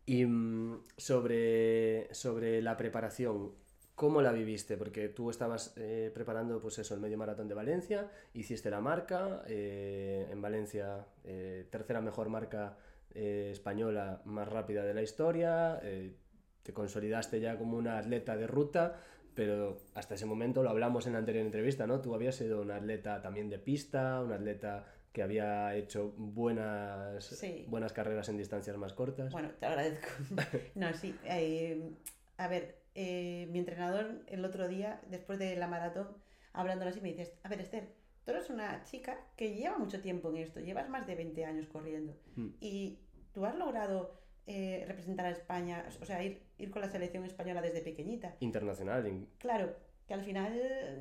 [0.08, 3.52] Y mm, sobre, sobre la preparación,
[3.94, 4.76] ¿cómo la viviste?
[4.78, 9.42] Porque tú estabas eh, preparando, pues eso, el medio maratón de Valencia, hiciste la marca,
[9.46, 12.78] eh, en Valencia, eh, tercera mejor marca
[13.14, 16.14] eh, española más rápida de la historia, eh,
[16.62, 19.00] te consolidaste ya como una atleta de ruta,
[19.34, 22.00] pero hasta ese momento lo hablamos en la anterior entrevista, ¿no?
[22.00, 27.64] Tú habías sido un atleta también de pista, un atleta que había hecho buenas, Sí.
[27.68, 29.32] buenas carreras en distancias más cortas.
[29.32, 30.08] Bueno, te agradezco.
[30.74, 31.14] no, sí.
[31.24, 31.90] eh,
[32.36, 36.08] a ver, eh, mi entrenador el otro día, después de la maratón,
[36.52, 37.88] hablándolo así, me dices, a ver, Esther,
[38.28, 41.66] tú eres una chica que lleva mucho tiempo en esto, llevas más de 20 años
[41.66, 42.48] corriendo Mm.
[42.60, 42.98] y
[43.32, 44.12] tú has logrado
[44.46, 48.34] eh, representar a España, o sea, ir, ir con la selección española desde pequeñita.
[48.40, 49.06] internacional.
[49.06, 49.74] in- Claro,
[50.06, 50.52] que al final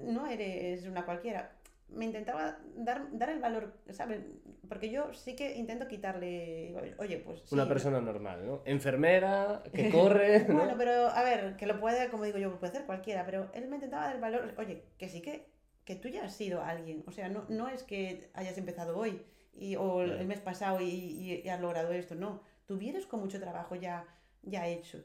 [0.06, 1.52] no eres una cualquiera.
[1.90, 4.20] Me intentaba dar, dar el valor, ¿sabes?
[4.70, 7.40] Porque yo sí que intento quitarle, oye, pues...
[7.42, 8.62] sí, Una persona normal, ¿no?
[8.66, 10.46] Enfermera, que corre.
[10.48, 10.56] ¿no?
[10.56, 13.50] Bueno, pero a ver, que lo puede, como digo yo, lo puede hacer cualquiera, pero
[13.54, 15.46] él me intentaba dar el valor, oye, que sí que,
[15.88, 19.21] que tú ya has sido alguien, o sea, no, no es que hayas empezado hoy
[19.54, 20.21] y, o el- Claro.
[20.21, 23.73] el mes pasado y, y- y has logrado esto, no, tú vienes con mucho trabajo
[23.76, 24.06] ya,
[24.43, 25.02] ya hecho.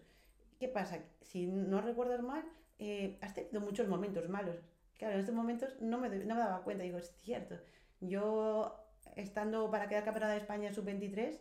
[0.58, 0.98] ¿Qué pasa?
[1.20, 2.42] Si no recuerdas mal,
[2.80, 4.56] eh, has tenido muchos momentos malos.
[4.98, 7.54] Claro, en estos momentos no me, no me daba cuenta, digo, es cierto,
[8.00, 8.76] yo
[9.14, 11.38] estando para quedar campeona de España sub-23,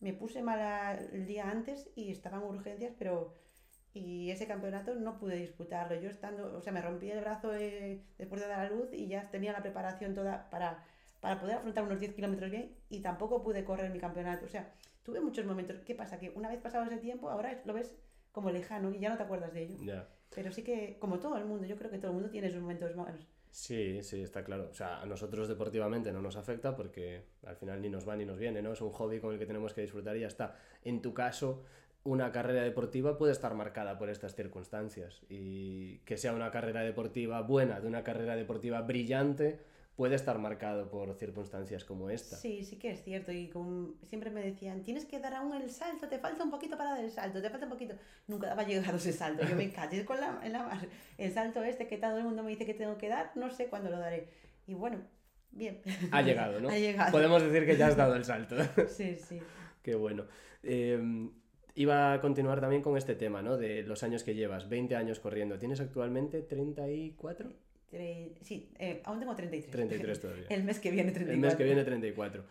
[0.00, 3.32] me puse mala el día antes y estaba en urgencias, pero
[3.94, 6.00] y ese campeonato no pude disputarlo.
[6.00, 9.08] Yo estando, o sea, me rompí el brazo eh, después de dar a luz y
[9.08, 10.84] ya tenía la preparación toda para,
[11.20, 14.46] para poder afrontar unos 10 kilómetros bien y tampoco pude correr mi campeonato.
[14.46, 15.78] O sea, tuve muchos momentos.
[15.80, 16.18] ¿Qué pasa?
[16.18, 17.94] Que una vez pasado ese tiempo, ahora lo ves
[18.32, 19.76] como lejano y ya no te acuerdas de ello.
[19.84, 20.08] Ya.
[20.34, 22.60] Pero sí que, como todo el mundo, yo creo que todo el mundo tiene sus
[22.60, 23.28] momentos malos.
[23.50, 24.68] Sí, sí, está claro.
[24.70, 28.24] O sea, a nosotros deportivamente no nos afecta porque al final ni nos va ni
[28.24, 28.72] nos viene, ¿no?
[28.72, 30.56] Es un hobby con el que tenemos que disfrutar y ya está.
[30.82, 31.62] En tu caso,
[32.04, 37.40] una carrera deportiva puede estar marcada por estas circunstancias y que sea una carrera deportiva
[37.42, 39.60] buena, de una carrera deportiva brillante,
[39.94, 42.34] puede estar marcado por circunstancias como esta.
[42.36, 43.30] Sí, sí que es cierto.
[43.30, 46.76] Y con- siempre me decían, tienes que dar aún el salto, te falta un poquito
[46.76, 47.94] para dar el salto, te falta un poquito.
[48.26, 49.44] Nunca daba llegado ese salto.
[49.46, 50.88] Yo me caché con la, en la mar.
[51.18, 53.66] El salto este que todo el mundo me dice que tengo que dar, no sé
[53.66, 54.28] cuándo lo daré.
[54.66, 54.98] Y bueno,
[55.52, 55.82] bien.
[56.10, 56.68] Ha llegado, ¿no?
[56.70, 57.12] Ha llegado.
[57.12, 58.56] Podemos decir que ya has dado el salto.
[58.88, 59.38] Sí, sí.
[59.82, 60.24] Qué bueno.
[60.64, 61.28] Eh,
[61.74, 63.56] iba a continuar también con este tema, ¿no?
[63.56, 65.58] De los años que llevas, 20 años corriendo.
[65.58, 67.50] ¿Tienes actualmente 34?
[67.90, 69.70] Tre- sí, eh, aún tengo 33.
[69.70, 70.46] 33 todavía.
[70.48, 71.34] El mes que viene 34.
[71.34, 72.44] El mes que viene 34.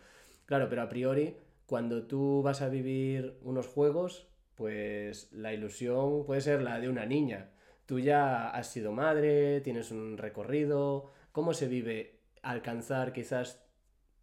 [0.46, 6.40] Claro, pero a priori, cuando tú vas a vivir unos juegos, pues la ilusión puede
[6.40, 7.50] ser la de una niña.
[7.86, 11.10] Tú ya has sido madre, tienes un recorrido.
[11.32, 13.64] ¿Cómo se vive alcanzar quizás,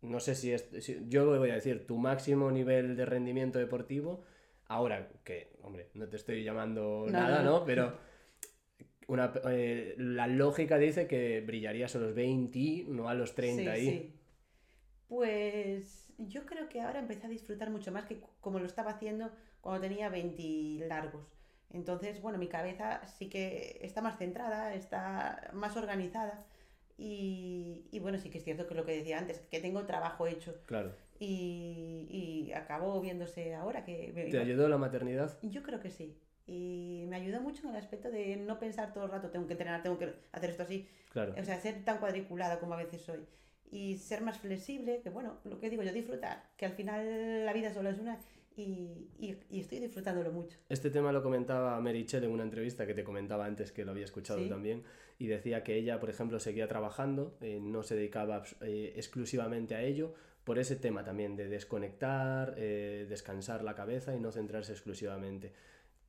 [0.01, 4.23] no sé si es, si- yo voy a decir, tu máximo nivel de rendimiento deportivo?
[4.69, 7.65] Ahora que, hombre, no te estoy llamando No, nada, no.
[7.65, 7.93] Pero
[9.07, 13.67] una, eh, la lógica dice que brillarías a los 20, no a los 30 Sí,
[13.67, 13.89] ahí.
[13.89, 14.15] sí.
[15.07, 19.31] Pues yo creo que ahora empecé a disfrutar mucho más que como lo estaba haciendo
[19.61, 21.27] cuando tenía 20 largos.
[21.71, 26.45] Entonces, bueno, mi cabeza sí que está más centrada, está más organizada.
[26.97, 30.27] Y, y bueno, sí que es cierto que lo que decía antes, que tengo trabajo
[30.27, 30.55] hecho.
[30.65, 30.93] Claro.
[31.19, 34.11] Y, y acabó viéndose ahora que...
[34.13, 35.37] me- ¿Te ayudó la maternidad?
[35.43, 36.17] Yo creo que sí.
[36.47, 39.53] Y me ayuda mucho en el aspecto de no pensar todo el rato, tengo que
[39.53, 40.87] entrenar, tengo que hacer esto así.
[41.11, 41.35] Claro.
[41.39, 43.19] O sea, ser tan cuadriculada como a veces soy.
[43.71, 47.53] Y ser más flexible, que bueno, lo que digo yo, disfrutar, que al final la
[47.53, 48.17] vida solo es una
[48.57, 50.57] y, y, y estoy disfrutándolo mucho.
[50.69, 54.05] Este tema lo comentaba Merichel en una entrevista que te comentaba antes, que lo había
[54.05, 54.49] escuchado Sí.
[54.49, 54.83] también,
[55.19, 59.83] y decía que ella, por ejemplo, seguía trabajando, eh, no se dedicaba eh, exclusivamente a
[59.83, 65.53] ello, por ese tema también de desconectar, eh, descansar la cabeza y no centrarse exclusivamente.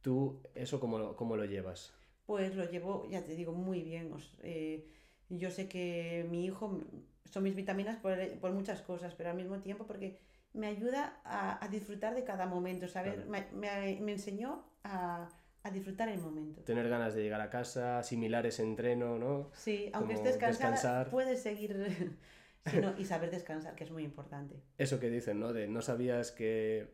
[0.02, 1.92] ¿Tú eso cómo lo, cómo lo llevas?
[2.26, 4.12] Pues lo llevo, ya te digo, muy bien.
[4.12, 4.86] os- eh,
[5.28, 6.80] yo sé que mi hijo
[7.24, 10.18] son mis vitaminas por, por muchas cosas, pero al mismo tiempo porque
[10.52, 13.14] me ayuda a, a disfrutar de cada momento, ¿sabes?
[13.14, 13.30] Claro.
[13.30, 15.28] Me, me- me enseñó a,
[15.62, 16.62] a disfrutar el momento.
[16.62, 19.50] Tener ganas de llegar a casa, asimilar ese entreno, ¿no?
[19.52, 21.10] Sí, aunque como estés cansada, descansar.
[21.10, 22.16] puedes seguir
[22.66, 24.56] sí, no, y saber descansar, que es muy importante.
[24.78, 25.52] Eso que dicen, ¿no?
[25.52, 26.88] De no sabías que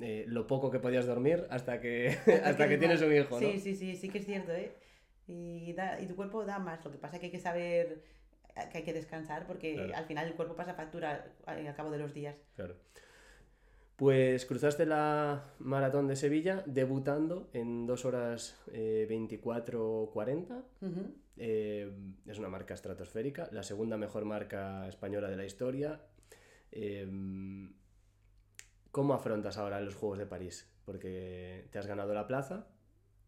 [0.00, 3.46] eh, lo poco que podías dormir hasta que, hasta que tienes un hijo, ¿no?
[3.46, 4.72] Sí, sí, sí, sí que es cierto, ¿eh?
[5.26, 6.84] Y, da- y tu cuerpo da más.
[6.84, 8.02] Lo que pasa es que hay que saber
[8.70, 9.94] que hay que descansar porque Claro.
[9.96, 12.36] al final el cuerpo pasa factura al, al cabo de los días.
[12.54, 12.76] Claro.
[13.96, 20.64] Pues cruzaste la maratón de Sevilla debutando en 2 horas eh, 24.40.
[20.80, 21.14] Ujú.
[21.36, 21.90] Eh,
[22.26, 26.00] es una marca estratosférica, la segunda mejor marca española de la historia.
[26.70, 27.06] Eh,
[28.90, 30.70] ¿Cómo afrontas ahora los Juegos de París?
[30.84, 32.66] Porque te has ganado la plaza.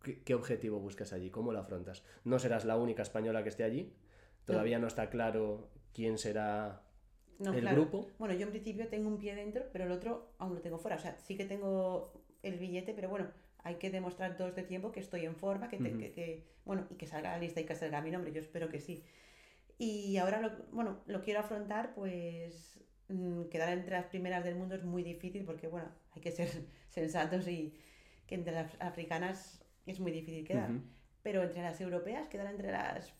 [0.02, 1.30] ¿Qué, qué objetivo buscas allí?
[1.30, 2.04] ¿Cómo lo afrontas?
[2.24, 3.94] No serás la única española que esté allí.
[4.44, 6.82] Todavía no está claro quién será
[7.38, 7.76] No, el claro.
[7.80, 8.10] grupo.
[8.18, 10.96] Bueno, yo en principio tengo un pie dentro, pero el otro aún lo tengo fuera.
[10.96, 12.12] O sea, sí que tengo
[12.42, 13.28] el billete, pero bueno,
[13.64, 15.98] hay que demostrar todo este tiempo que estoy en forma, que, te- Ujú.
[15.98, 18.30] que- que- bueno, y que salga la lista y que salga mi nombre.
[18.32, 19.04] Yo espero que sí.
[19.78, 24.74] Y ahora, lo, bueno, lo quiero afrontar, pues mm, quedar entre las primeras del mundo
[24.74, 26.48] es muy difícil porque, bueno, hay que ser
[26.88, 27.74] sensatos y
[28.26, 30.70] que entre las africanas es muy difícil quedar.
[30.70, 30.80] Ujú.
[31.22, 33.12] Pero entre las europeas, quedar entre las,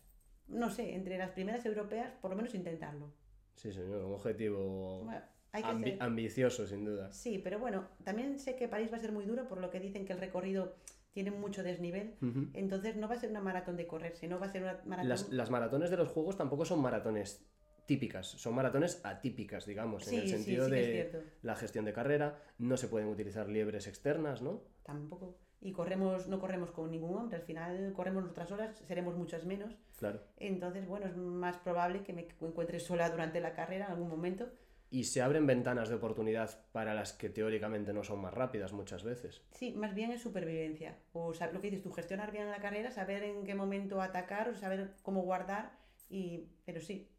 [0.46, 3.12] no sé, entre las primeras europeas, por lo menos intentarlo.
[3.54, 5.22] Sí, señor, un objetivo Bueno,
[5.54, 7.12] hay que ambi- ser- ambicioso, sin duda.
[7.12, 9.80] Sí, pero bueno, también sé que París va a ser muy duro por lo que
[9.80, 10.74] dicen que el recorrido
[11.12, 12.16] tiene mucho desnivel.
[12.54, 15.08] Entonces no va a ser una maratón de correr, sino va a ser una maratón...
[15.08, 17.46] Las, las maratones de los juegos tampoco son maratones
[17.86, 22.40] típicas, son maratones atípicas, digamos, sí, en el sentido sí de la gestión de carrera,
[22.58, 24.62] no se pueden utilizar liebres externas, ¿no?
[24.84, 25.38] Tampoco.
[25.60, 29.76] Y corremos, no corremos con ningún hombre, al final corremos nuestras horas, seremos muchas menos.
[29.98, 30.20] Claro.
[30.38, 34.48] Entonces, bueno, es más probable que me encuentre sola durante la carrera en algún momento.
[34.94, 39.02] Y se abren ventanas de oportunidad para las que teóricamente no son más rápidas muchas
[39.02, 39.42] veces.
[39.50, 40.96] Sí, más bien es supervivencia.
[41.12, 44.48] O sa- lo que dices tú, gestionar bien la carrera, saber en qué momento atacar,
[44.50, 45.72] o saber cómo guardar.
[46.08, 46.46] Y...
[46.64, 47.10] Pero sí,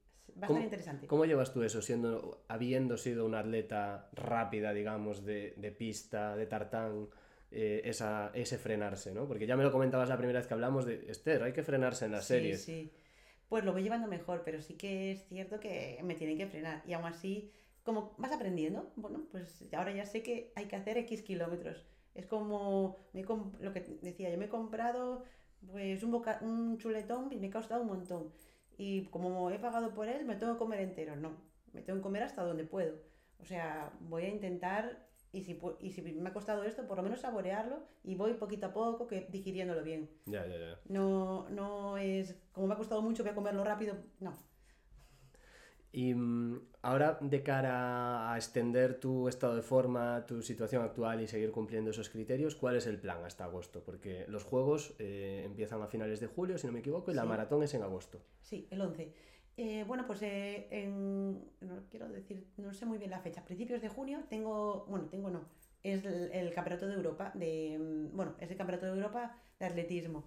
[0.41, 1.07] va a ¿Cómo- estar interesante.
[1.07, 6.45] ¿Cómo llevas tú eso, siendo, habiendo sido una atleta rápida, digamos, de, de pista, de
[6.45, 7.09] tartán,
[7.51, 9.27] eh, esa, ese frenarse, ¿no?
[9.27, 12.05] Porque ya me lo comentabas la primera vez que hablamos de, Esther, hay que frenarse
[12.05, 12.63] en las Sí, series.
[12.63, 12.93] sí.
[13.49, 16.81] Pues lo voy llevando mejor, pero sí que es cierto que me tienen que frenar.
[16.87, 17.51] Y aún así,
[17.85, 21.85] como vas aprendiendo, bueno, pues ahora ya sé que hay que hacer X kilómetros.
[22.15, 25.23] Es como me lo que decía, yo me he comprado
[25.71, 28.31] pues un, boca- un chuletón y me ha costado un montón.
[28.77, 31.15] Y como he pagado por él, me tengo que comer entero.
[31.15, 31.31] No,
[31.73, 32.95] me tengo que comer hasta donde puedo.
[33.39, 37.03] O sea, voy a intentar, y si, y si me ha costado esto, por lo
[37.03, 40.09] menos saborearlo y voy poquito a poco que digiriéndolo bien.
[40.25, 40.79] Ya, ya, ya.
[40.85, 43.95] No, no es como me ha costado mucho, voy a comerlo rápido.
[44.19, 44.33] No.
[45.95, 51.27] Y mm, ahora, de cara a extender tu estado de forma, tu situación actual y
[51.27, 53.81] seguir cumpliendo esos criterios, ¿cuál es el plan hasta agosto?
[53.81, 57.23] Porque los juegos eh, empiezan a finales de julio, si no me equivoco, y la
[57.23, 58.19] maratón es en agosto.
[58.41, 59.13] Sí, el 11.
[59.55, 63.45] Eh, bueno, pues eh, en, no quiero decir, no sé muy bien la fecha.
[63.45, 65.45] Principios de junio tengo, bueno, tengo no,
[65.81, 69.65] es el, el Campeonato de Europa de, mm, bueno, es el Campeonato de Europa de
[69.65, 70.25] atletismo.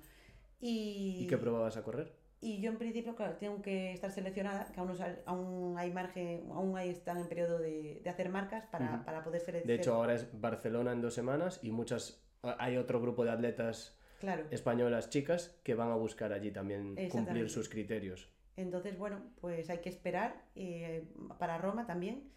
[0.61, 2.11] Y, ¿Y qué prueba vas a correr?
[2.41, 6.51] Y yo en principio, claro, tengo que estar seleccionada, que aún, sal- aún hay margen,
[6.53, 9.95] aún ahí están en periodo de, de hacer marcas para, para poder ser De hecho,
[9.95, 14.45] ahora es Barcelona en dos semanas y muchas hay otro grupo de atletas claro.
[14.51, 18.29] españolas chicas que van a buscar allí también cumplir sus criterios.
[18.57, 21.05] Entonces, bueno, pues hay que esperar eh,
[21.39, 22.31] para Roma también.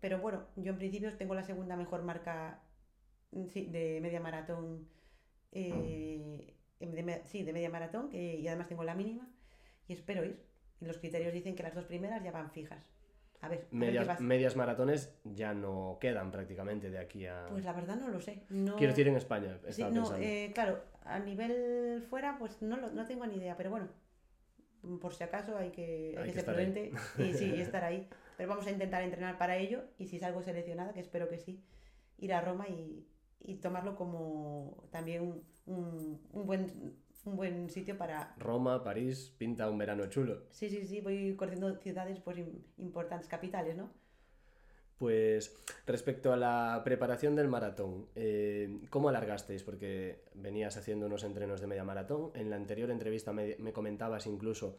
[0.00, 2.60] Pero bueno, yo en principio tengo la segunda mejor marca
[3.32, 4.88] mm, sí, de media maratón.
[5.52, 9.28] eh, de me- sí, de media maratón, que, y además tengo la mínima.
[9.88, 10.42] Y espero ir.
[10.80, 12.84] Y los criterios dicen que las dos primeras ya van fijas.
[13.40, 17.46] A ver, a Medias, medias maratones ya no quedan prácticamente de aquí a...
[17.50, 18.44] Pues la verdad no lo sé.
[18.50, 18.76] No...
[18.76, 23.04] Quiero decir en España, Sí, no, eh, claro, a nivel fuera, pues no, lo- no
[23.04, 23.88] tengo ni idea, pero bueno,
[25.00, 27.82] por si acaso hay que, hay Hay que que ser prudente y sí, y estar
[27.84, 28.08] ahí.
[28.36, 31.64] Pero vamos a intentar entrenar para ello y si salgo seleccionada, que espero que sí,
[32.18, 33.06] ir a Roma y,
[33.40, 38.34] y tomarlo como también un, un- un buen, un buen sitio para...
[38.38, 40.42] Roma, París, pinta un verano chulo.
[40.50, 43.90] Sí, sí, sí, voy corriendo ciudades pues im- importantes, capitales, ¿no?
[44.98, 49.64] Pues respecto a la preparación del maratón, eh, ¿cómo alargasteis?
[49.64, 52.30] Porque venías haciendo unos entrenos de media maratón.
[52.34, 54.76] En la anterior entrevista me, me comentabas incluso,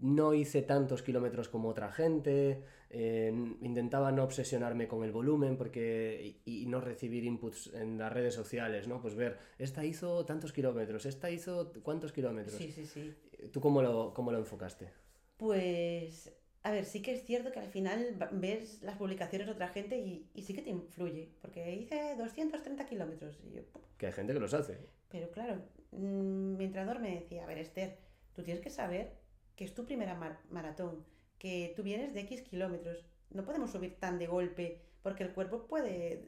[0.00, 6.38] no hice tantos kilómetros como otra gente, eh, intentaba no obsesionarme con el volumen porque,
[6.44, 9.00] y, y no recibir inputs en las redes sociales, ¿no?
[9.00, 12.56] Pues ver, esta hizo tantos kilómetros, esta hizo cuántos kilómetros.
[12.56, 13.14] Sí, sí, sí.
[13.52, 14.90] ¿Tú cómo lo, cómo lo enfocaste?
[15.36, 19.68] Pues, a ver, sí que es cierto que al final ves las publicaciones de otra
[19.68, 23.38] gente y, y sí que te influye, porque hice 230 kilómetros.
[23.44, 23.62] Y yo.
[23.98, 24.78] Que hay gente que los hace.
[25.10, 25.56] pero claro,
[25.92, 27.98] mm, mi entrenador me decía, a ver, Esther,
[28.34, 29.23] tú tienes que saber
[29.56, 31.04] que es tu primera mar- maratón,
[31.38, 35.66] que tú vienes de X kilómetros, no podemos subir tan de golpe, porque el cuerpo
[35.66, 36.24] puede,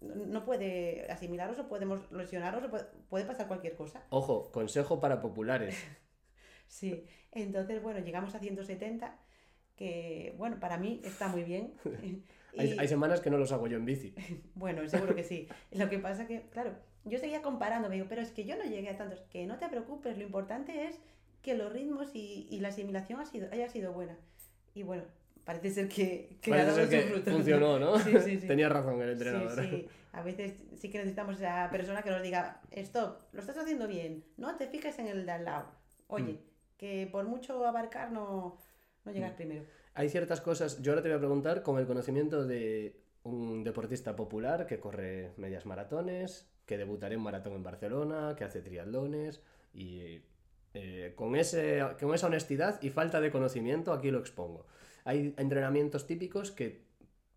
[0.00, 4.04] no puede asimilaros o podemos lesionaros o puede, puede pasar cualquier cosa.
[4.10, 5.76] Ojo, consejo para populares.
[6.66, 9.16] Sí, entonces, bueno, llegamos a 170,
[9.76, 11.74] que, bueno, para mí está muy bien.
[12.56, 14.14] Hay semanas que no los hago yo en bici.
[14.54, 15.46] Bueno, seguro que sí.
[15.72, 16.74] Lo que pasa que, claro,
[17.04, 19.20] yo seguía comparando, me digo, pero es que yo no llegué a tantos.
[19.30, 20.98] Que no te preocupes, lo importante es
[21.44, 24.16] que los ritmos y, y la asimilación ha sido, haya sido buena.
[24.74, 25.04] Y bueno,
[25.44, 26.88] parece ser que, que Parece ser
[27.22, 27.98] que funcionó, ¿no?
[28.00, 28.46] Sí, sí, sí.
[28.48, 29.62] Tenía razón el entrenador.
[29.62, 29.86] sí.
[30.12, 34.24] A veces sí que necesitamos esa persona que nos diga, stop, lo estás haciendo bien,
[34.36, 35.66] no te fijes en el de al lado.
[36.06, 36.38] Oye, Mm.
[36.76, 38.58] que por mucho abarcar no,
[39.04, 39.64] no llegas primero.
[39.94, 40.80] Hay ciertas cosas.
[40.82, 45.32] Yo ahora te voy a preguntar con el conocimiento de un deportista popular que corre
[45.36, 49.40] medias maratones, que debutará en maratón en Barcelona, que hace triatlones
[49.72, 50.20] y
[50.74, 54.66] eh, con, ese, con esa honestidad y falta de conocimiento aquí lo expongo.
[55.04, 56.84] Hay entrenamientos típicos que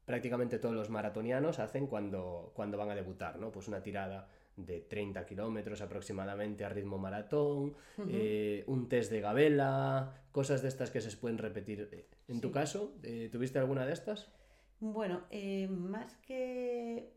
[0.06, 3.52] prácticamente todos los maratonianos hacen cuando, cuando van a debutar, ¿no?
[3.52, 7.76] Pues una tirada de 30 kilómetros aproximadamente a ritmo maratón,
[8.10, 11.89] eh, un test de gabela, cosas de estas que se pueden repetir.
[11.91, 14.32] Eh, En tu caso, eh, ¿tuviste alguna de estas?
[14.80, 17.12] Bueno, eh, más que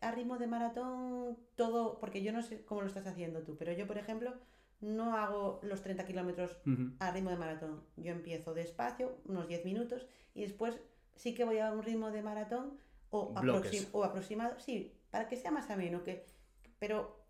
[0.00, 3.72] a ritmo de maratón, todo, porque yo no sé cómo lo estás haciendo tú, pero
[3.72, 4.34] yo, por ejemplo,
[4.80, 6.56] no hago los 30 kilómetros
[7.00, 7.82] a ritmo de maratón.
[7.96, 10.78] Yo empiezo despacio, unos 10 minutos, y después
[11.14, 12.78] sí que voy a un ritmo de maratón
[13.10, 13.32] o,
[14.04, 16.26] aproximado, sí, para que sea más ameno, que,
[16.78, 17.24] pero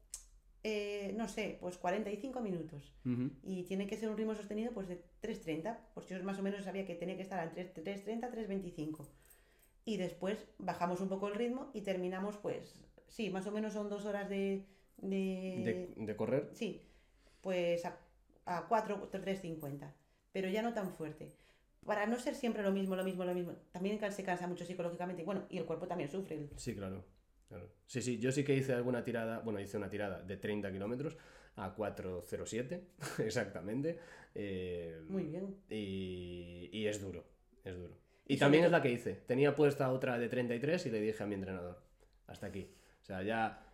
[0.65, 2.93] eh, no sé, pues 45 minutos.
[3.05, 3.31] Ujú.
[3.45, 6.65] Y tiene que ser un ritmo sostenido pues de 3.30, pues yo más o menos
[6.65, 9.07] sabía que tenía que estar entre 3.30 3.25.
[9.85, 12.75] Y después bajamos un poco el ritmo y terminamos pues,
[13.07, 14.67] sí, más o menos son dos horas de...
[14.97, 16.51] de- De, de correr.
[16.55, 16.86] Sí,
[17.47, 17.97] pues a,
[18.45, 19.93] a 4, 3.50,
[20.33, 21.31] pero ya no tan fuerte.
[21.85, 23.53] Para no ser siempre lo mismo, lo mismo, lo mismo.
[23.71, 25.23] También se cansa mucho psicológicamente.
[25.23, 26.35] Bueno, y el cuerpo también sufre.
[26.35, 27.05] el- Sí, claro.
[27.49, 27.71] claro.
[27.87, 31.17] Sí, sí, yo sí que hice alguna tirada, bueno, hice una tirada de 30 kilómetros
[31.55, 32.81] a 4.07,
[33.25, 34.01] exactamente.
[34.35, 35.55] eh, Muy bien.
[35.71, 37.23] Y, y es duro,
[37.63, 37.95] es duro.
[38.27, 39.15] Y Y también es la que hice.
[39.15, 41.81] Tenía puesta otra de 33 y le dije a mi entrenador,
[42.27, 42.69] hasta aquí.
[43.03, 43.66] O sea, ya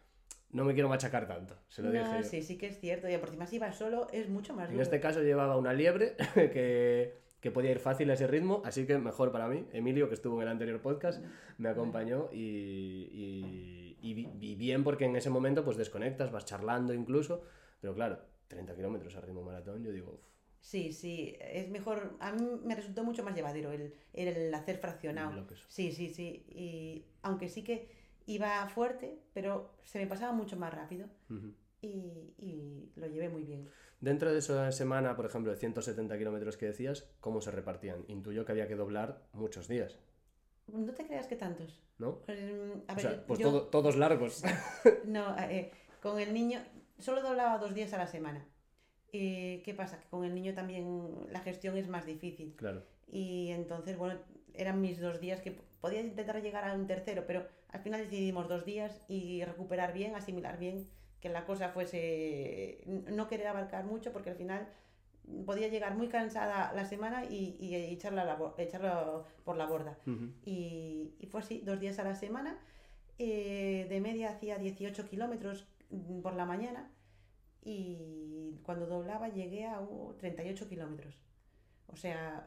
[0.52, 2.28] no me quiero machacar tanto, se lo No, dije yo.
[2.28, 3.08] sí, sí que es cierto.
[3.08, 4.82] Y por encima si vas solo es mucho más En duro.
[4.82, 8.98] este caso llevaba una liebre que, que podía ir fácil a ese ritmo, así que
[8.98, 9.66] mejor para mí.
[9.72, 11.24] Emilio, que estuvo en el anterior podcast,
[11.58, 12.38] me acompañó y,
[13.12, 17.42] y- y y bien porque en ese momento pues desconectas, vas charlando incluso,
[17.80, 20.20] pero claro, 30 kilómetros a ritmo maratón, yo digo, uf,
[20.60, 22.16] Sí, sí, es mejor.
[22.20, 25.44] A mí me resultó mucho más llevadero el, el hacer fraccionado.
[25.66, 26.44] Sí, sí, sí.
[26.50, 27.88] Y aunque sí que
[28.26, 31.54] iba fuerte, pero se me pasaba mucho más rápido Ujú.
[31.80, 33.68] y, y lo llevé muy bien.
[34.00, 38.04] Dentro de esa semana, por ejemplo, de 170 kilómetros que decías, ¿cómo se repartían?
[38.08, 39.98] Intuyo que había que doblar muchos días,
[40.66, 41.80] No te creas que tantos.
[41.98, 42.18] ¿no?
[42.26, 42.38] Pues,
[42.88, 44.42] a O ver, sea, pues yo- todo- todos largos.
[45.06, 45.70] No, eh,
[46.02, 46.60] con el niño
[46.98, 48.44] solo doblaba dos días a la semana.
[49.12, 50.00] Eh, ¿Qué pasa?
[50.00, 52.54] Que con el niño también la gestión es más difícil.
[52.56, 52.82] claro.
[53.14, 54.18] Y entonces, bueno,
[54.54, 55.50] eran mis dos días que
[55.82, 60.14] podía intentar llegar a un tercero, pero al final decidimos dos días y recuperar bien,
[60.14, 60.88] asimilar bien,
[61.20, 64.68] que la cosa fuese, no querer abarcar mucho porque al final
[65.46, 69.98] podía llegar muy cansada la semana y, y echarla, la echarla por la borda.
[70.44, 72.58] Y, y fue así, dos días a la semana.
[73.18, 76.90] eh, de media hacía 18 kilómetros mm, por la mañana
[77.62, 81.14] y cuando doblaba llegué a uh, 38 kilómetros.
[81.86, 82.46] O sea,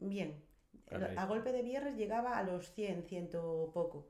[0.00, 0.42] bien.
[0.86, 1.16] Caray.
[1.16, 4.08] A golpe de viernes llegaba a los 100, ciento poco.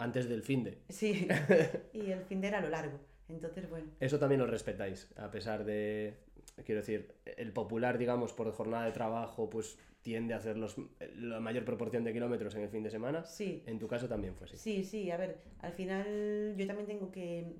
[0.00, 0.78] Antes del fin de.
[0.88, 1.28] Sí,
[1.92, 2.98] y el fin de era lo largo.
[3.28, 6.16] Entonces, bueno, Eso también lo respetáis, a pesar de...
[6.64, 10.76] quiero decir, el popular, digamos, por jornada de trabajo, pues tiende a hacer los,
[11.16, 13.24] la mayor proporción de kilómetros en el fin de semana.
[13.24, 13.62] Sí.
[13.66, 14.56] En tu caso también fue así.
[14.56, 17.54] Sí, sí, a ver, al final yo también tengo que,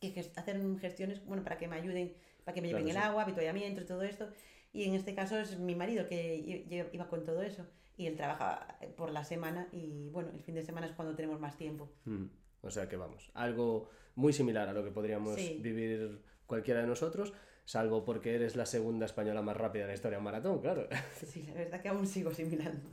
[0.00, 2.14] que hacer gestiones, bueno, para que me ayuden,
[2.44, 4.28] para que me lleven el agua, habituallamiento y todo esto.
[4.72, 7.64] Y en este caso es mi marido que iba con todo eso.
[7.96, 11.40] Y él trabaja por la semana y bueno, el fin de semana es cuando tenemos
[11.40, 11.92] más tiempo.
[12.04, 12.26] Mm.
[12.62, 17.32] O sea que vamos, algo muy similar a lo que podríamos vivir cualquiera de nosotros,
[17.64, 20.88] salvo porque eres la segunda española más rápida en la historia en maratón, claro.
[21.26, 22.88] Sí, la verdad que aún sigo asimilando.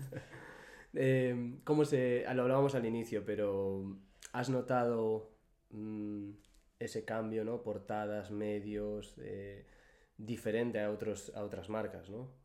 [0.93, 2.25] eh, ¿Cómo se...?
[2.33, 3.97] Lo hablábamos al inicio, pero
[4.33, 5.31] ¿has notado
[5.69, 6.31] mm,
[6.79, 7.63] ese cambio, ¿no?
[7.63, 9.65] Portadas, medios, eh,
[10.17, 12.40] diferente a, otros, a otras marcas, ¿no?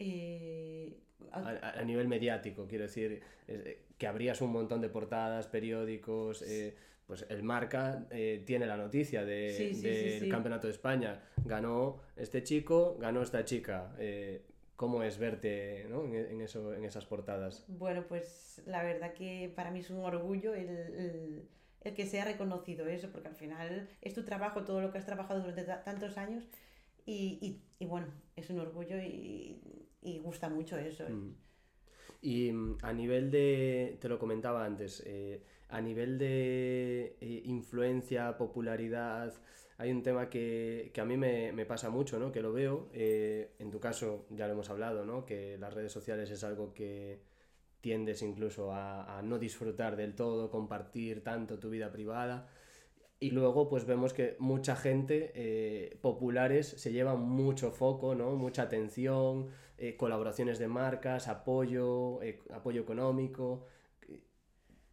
[0.00, 0.92] Eh,
[1.32, 6.74] a, nivel mediático, quiero decir, eh, que abrías un montón de portadas, periódicos, eh,
[7.06, 12.96] pues el Marca eh, tiene la noticia del de, Campeonato de España, ganó este chico,
[13.00, 13.92] ganó esta chica.
[14.76, 17.66] ¿Cómo es verte en, eso, en esas portadas?
[17.68, 21.46] Bueno, pues la verdad que para mí es un orgullo el,
[21.82, 25.04] el, que sea reconocido eso, porque al final es tu trabajo, todo lo que has
[25.04, 26.44] trabajado durante tantos años
[27.04, 29.60] y, y, y bueno, es un orgullo y
[30.02, 31.06] y gusta mucho eso.
[31.06, 31.10] ¿eh?
[31.10, 31.36] Mm.
[32.22, 38.36] Y mm, a nivel de, te lo comentaba antes, eh, a nivel de eh, influencia,
[38.36, 39.32] popularidad,
[39.78, 42.32] hay un tema que, a mí me, pasa mucho, ¿no?
[42.32, 45.24] Que lo veo, en tu caso ya lo hemos hablado, ¿no?
[45.24, 47.22] Que las redes sociales es algo que
[47.80, 52.46] tiendes incluso a, a no disfrutar del todo, compartir tanto tu vida privada.
[53.20, 58.36] Y luego pues vemos que mucha gente, populares, se llevan mucho foco, ¿no?
[58.36, 59.48] Mucha atención,
[59.82, 63.64] eh, colaboraciones de marcas, apoyo, eh, apoyo económico.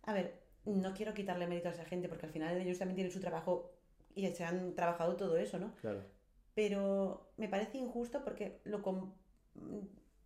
[0.03, 3.11] A ver, no quiero quitarle mérito a esa gente porque al final ellos también tienen
[3.11, 3.73] su trabajo
[4.15, 5.75] y se han trabajado todo eso, ¿no?
[5.81, 6.05] Claro.
[6.55, 8.81] Pero me parece injusto porque lo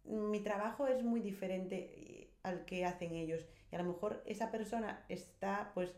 [0.03, 3.47] mi trabajo es muy diferente al que hacen ellos.
[3.71, 5.95] Y a lo mejor esa persona está pues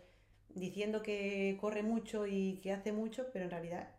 [0.48, 3.90] diciendo que corre mucho y que hace mucho, pero en realidad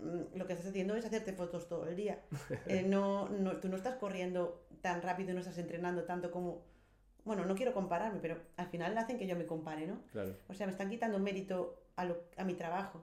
[0.00, 2.22] lo que estás haciendo es hacerte fotos todo el día.
[2.66, 6.64] Eh, no, no, tú no estás corriendo tan rápido y no estás entrenando tanto como...
[7.24, 10.02] Bueno, no quiero compararme, pero al final hacen que yo me compare, ¿no?
[10.12, 10.36] Claro.
[10.48, 13.02] O sea, me están quitando mérito a, lo, a mi trabajo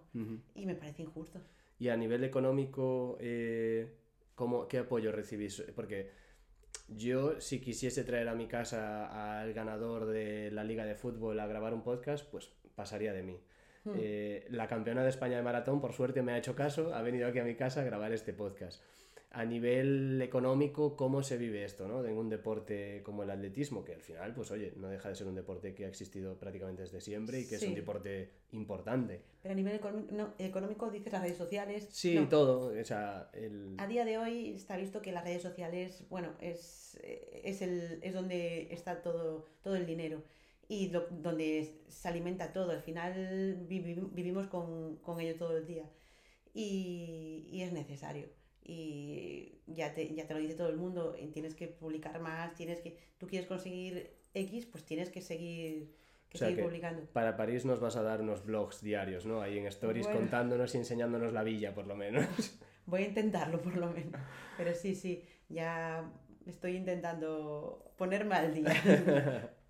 [0.54, 1.42] y me parece injusto.
[1.80, 3.98] Y a nivel económico, eh,
[4.36, 5.64] ¿cómo, ¿qué apoyo recibís?
[5.76, 6.12] Porque
[6.88, 11.48] yo, si quisiese traer a mi casa al ganador de la liga de fútbol a
[11.48, 13.40] grabar un podcast, pues pasaría de mí.
[13.84, 13.94] Hmm.
[13.96, 17.28] Eh, la campeona de España de maratón, por suerte, me ha hecho caso, ha venido
[17.28, 18.82] aquí a mi casa a grabar este podcast.
[19.34, 22.04] A nivel económico, ¿cómo se vive esto, no?
[22.04, 25.26] En un deporte como el atletismo, que al final, pues oye, no deja de ser
[25.28, 29.22] un deporte que ha existido prácticamente desde siempre y que es un deporte importante.
[29.42, 29.80] Pero a nivel
[30.38, 31.88] económico, dices las redes sociales.
[31.92, 32.78] Sí, todo.
[32.78, 33.76] O sea, el...
[33.78, 38.14] A día de hoy está visto que las redes sociales, bueno, es, es, el, es
[38.14, 40.22] donde está todo, todo el dinero
[40.72, 42.72] y donde se alimenta todo.
[42.72, 45.84] Al final vivimos con, con, ello todo el día
[46.54, 48.30] y, y, es necesario.
[48.64, 52.80] Y ya te, ya te lo dice todo el mundo, tienes que publicar más, tienes
[52.80, 55.94] que, tú quieres conseguir X, pues tienes que seguir,
[56.30, 57.04] que seguir publicando.
[57.12, 59.42] Para París nos vas a dar unos blogs diarios, ¿no?
[59.42, 62.26] Ahí en stories contándonos y enseñándonos la villa, por lo menos.
[62.86, 64.22] Voy a intentarlo, por lo menos.
[64.56, 66.10] Pero sí, sí, ya
[66.46, 69.54] estoy intentando ponerme al día.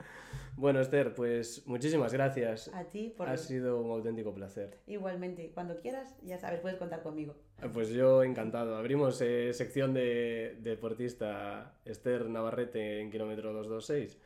[0.55, 2.69] Bueno, Esther, pues muchísimas gracias.
[2.73, 3.27] A ti por...
[3.29, 4.77] Ha sido un auténtico placer.
[4.87, 7.35] Igualmente, cuando quieras, ya sabes, puedes contar conmigo.
[7.61, 8.75] Ah, pues yo encantado.
[8.75, 14.17] Abrimos eh, sección de, deportista Esther Navarrete en kilómetro 226.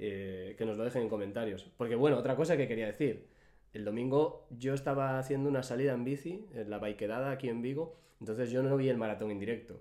[0.00, 1.64] Eh, que nos lo dejen en comentarios.
[1.76, 3.26] Porque bueno, otra cosa que quería decir.
[3.72, 7.98] El domingo yo estaba haciendo una salida en bici, en la baiquedada aquí en Vigo,
[8.20, 9.80] entonces yo no vi el maratón en directo.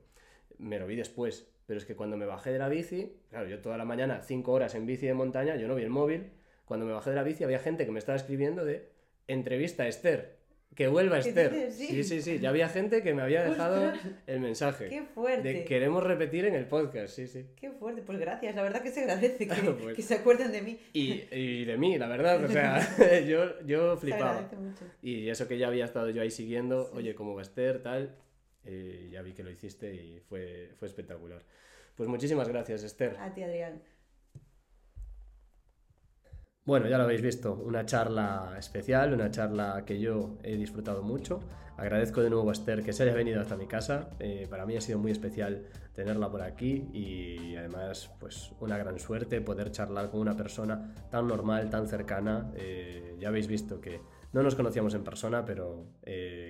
[0.58, 1.50] Me lo vi después.
[1.68, 4.54] Pero es que cuando me bajé de la bici, claro, yo toda la mañana, cinco
[4.54, 6.32] horas en bici de montaña, yo no vi el móvil.
[6.66, 8.90] Cuando me bajé de la bici había gente que me estaba escribiendo de
[9.28, 10.38] entrevista a Esther,
[10.76, 11.70] que vuelva Esther.
[11.74, 13.92] Sí, sí, sí, ya había gente que me había dejado
[14.28, 14.88] el mensaje.
[14.88, 15.42] Qué fuerte.
[15.42, 17.46] De queremos repetir en el podcast, sí, sí.
[17.58, 20.62] Qué fuerte, pues gracias, la verdad que se agradece que, pues que se acuerden de
[20.62, 20.80] mí.
[20.94, 22.80] Y, y, de mí, la verdad, o sea,
[23.28, 24.50] yo, yo flipaba.
[24.58, 24.86] mucho.
[25.02, 28.16] Y eso que ya había estado yo ahí siguiendo, oye, cómo va Esther, tal,
[28.68, 31.42] eh, ya vi que lo hiciste y fue, fue espectacular.
[31.96, 33.18] Pues muchísimas gracias, Esther.
[33.18, 33.82] A ti, Adrián.
[36.66, 41.40] Bueno, ya lo habéis visto, una charla especial, una charla que yo he disfrutado mucho.
[41.78, 44.10] Agradezco de nuevo a Esther que se haya venido hasta mi casa.
[44.20, 49.00] Eh, para mí ha sido muy especial tenerla por aquí y además, pues una gran
[49.00, 52.52] suerte poder charlar con una persona tan normal, tan cercana.
[52.58, 54.02] Eh, ya habéis visto que
[54.34, 55.86] no nos conocíamos en persona, pero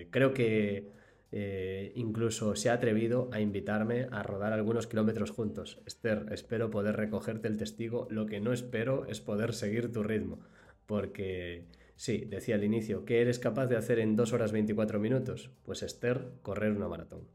[0.10, 0.97] creo que
[1.32, 5.82] eh, incluso se ha atrevido a invitarme a rodar algunos kilómetros juntos.
[5.86, 8.08] Esther, espero poder recogerte el testigo.
[8.10, 10.40] Lo que no espero es poder seguir tu ritmo.
[10.86, 11.66] Porque,
[11.96, 15.52] sí, decía al inicio, ¿qué eres capaz de hacer en 2 horas 24 minutos?
[15.64, 17.28] Pues Esther, correr una maratón.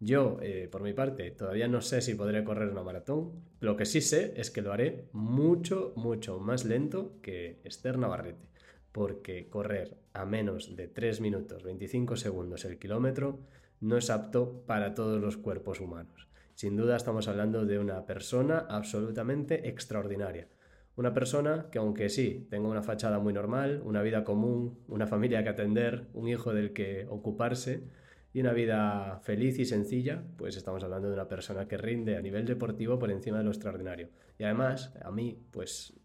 [0.00, 3.32] Yo, eh, por mi parte, todavía no sé si podré correr una maratón.
[3.60, 8.48] Lo que sí sé es que lo haré mucho, mucho más lento que Esther Navarrete
[8.92, 13.40] porque correr a menos de 3 minutos 25 segundos el kilómetro
[13.80, 16.28] no es apto para todos los cuerpos humanos.
[16.54, 20.48] Sin duda estamos hablando de una persona absolutamente extraordinaria.
[20.96, 25.44] Una persona que aunque sí tenga una fachada muy normal, una vida común, una familia
[25.44, 27.84] que atender, un hijo del que ocuparse
[28.32, 32.20] y una vida feliz y sencilla, pues estamos hablando de una persona que rinde a
[32.20, 34.08] nivel deportivo por encima de lo extraordinario.
[34.38, 35.96] Y además, a mí, pues,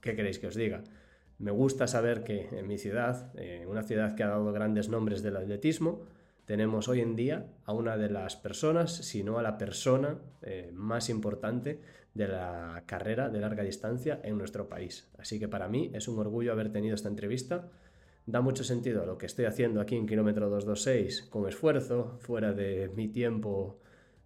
[0.00, 0.84] ¿qué queréis que os diga?
[1.38, 5.22] Me gusta saber que en mi ciudad, en una ciudad que ha dado grandes nombres
[5.22, 6.02] del atletismo,
[6.46, 10.70] tenemos hoy en día a una de las personas, si no a la persona eh,
[10.72, 11.80] más importante
[12.14, 15.08] de la carrera de larga distancia en nuestro país.
[15.18, 17.68] Así que para mí es un orgullo haber tenido esta entrevista.
[18.26, 22.52] Da mucho sentido a lo que estoy haciendo aquí en kilómetro 226 con esfuerzo, fuera
[22.52, 23.78] de mi tiempo,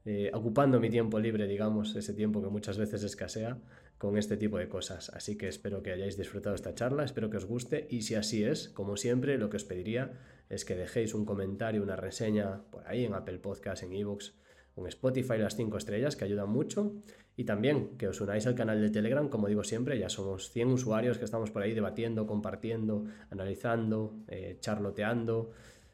[0.05, 3.59] eh, ocupando mi tiempo libre, digamos, ese tiempo que muchas veces escasea
[3.99, 5.11] con este tipo de cosas.
[5.11, 8.43] Así que espero que hayáis disfrutado esta charla, espero que os guste y si así
[8.43, 10.13] es, como siempre, lo que os pediría
[10.49, 14.35] es que dejéis un comentario, una reseña por ahí en Apple Podcast, en Evox,
[14.77, 16.95] en Spotify las 5 estrellas que ayudan mucho
[17.37, 20.69] y también que os unáis al canal de Telegram, como digo siempre, ya somos 100
[20.73, 25.53] usuarios que estamos por ahí debatiendo, compartiendo, analizando, eh, charloteando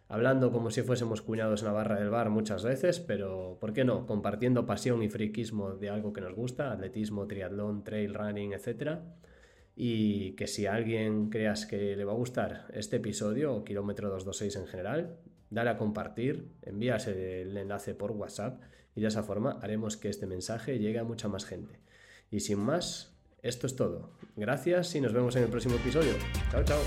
[0.09, 3.84] hablando como si fuésemos cuñados en la barra del bar muchas veces, pero ¿por qué
[3.84, 4.06] no?
[4.06, 9.00] Compartiendo pasión y friquismo de algo que nos gusta, atletismo, triatlón, trail running, etc.
[9.76, 14.09] Y que si a alguien creas que le va a gustar este episodio o kilómetro
[14.09, 15.16] 226 en general,
[15.50, 18.62] dale a compartir, envías el enlace por WhatsApp
[18.94, 21.80] y de esa forma haremos que este mensaje llegue a mucha más gente.
[22.30, 24.11] Y sin más, esto es todo.
[24.36, 26.14] Gracias y nos vemos en el próximo episodio.
[26.50, 26.80] Chao, chao.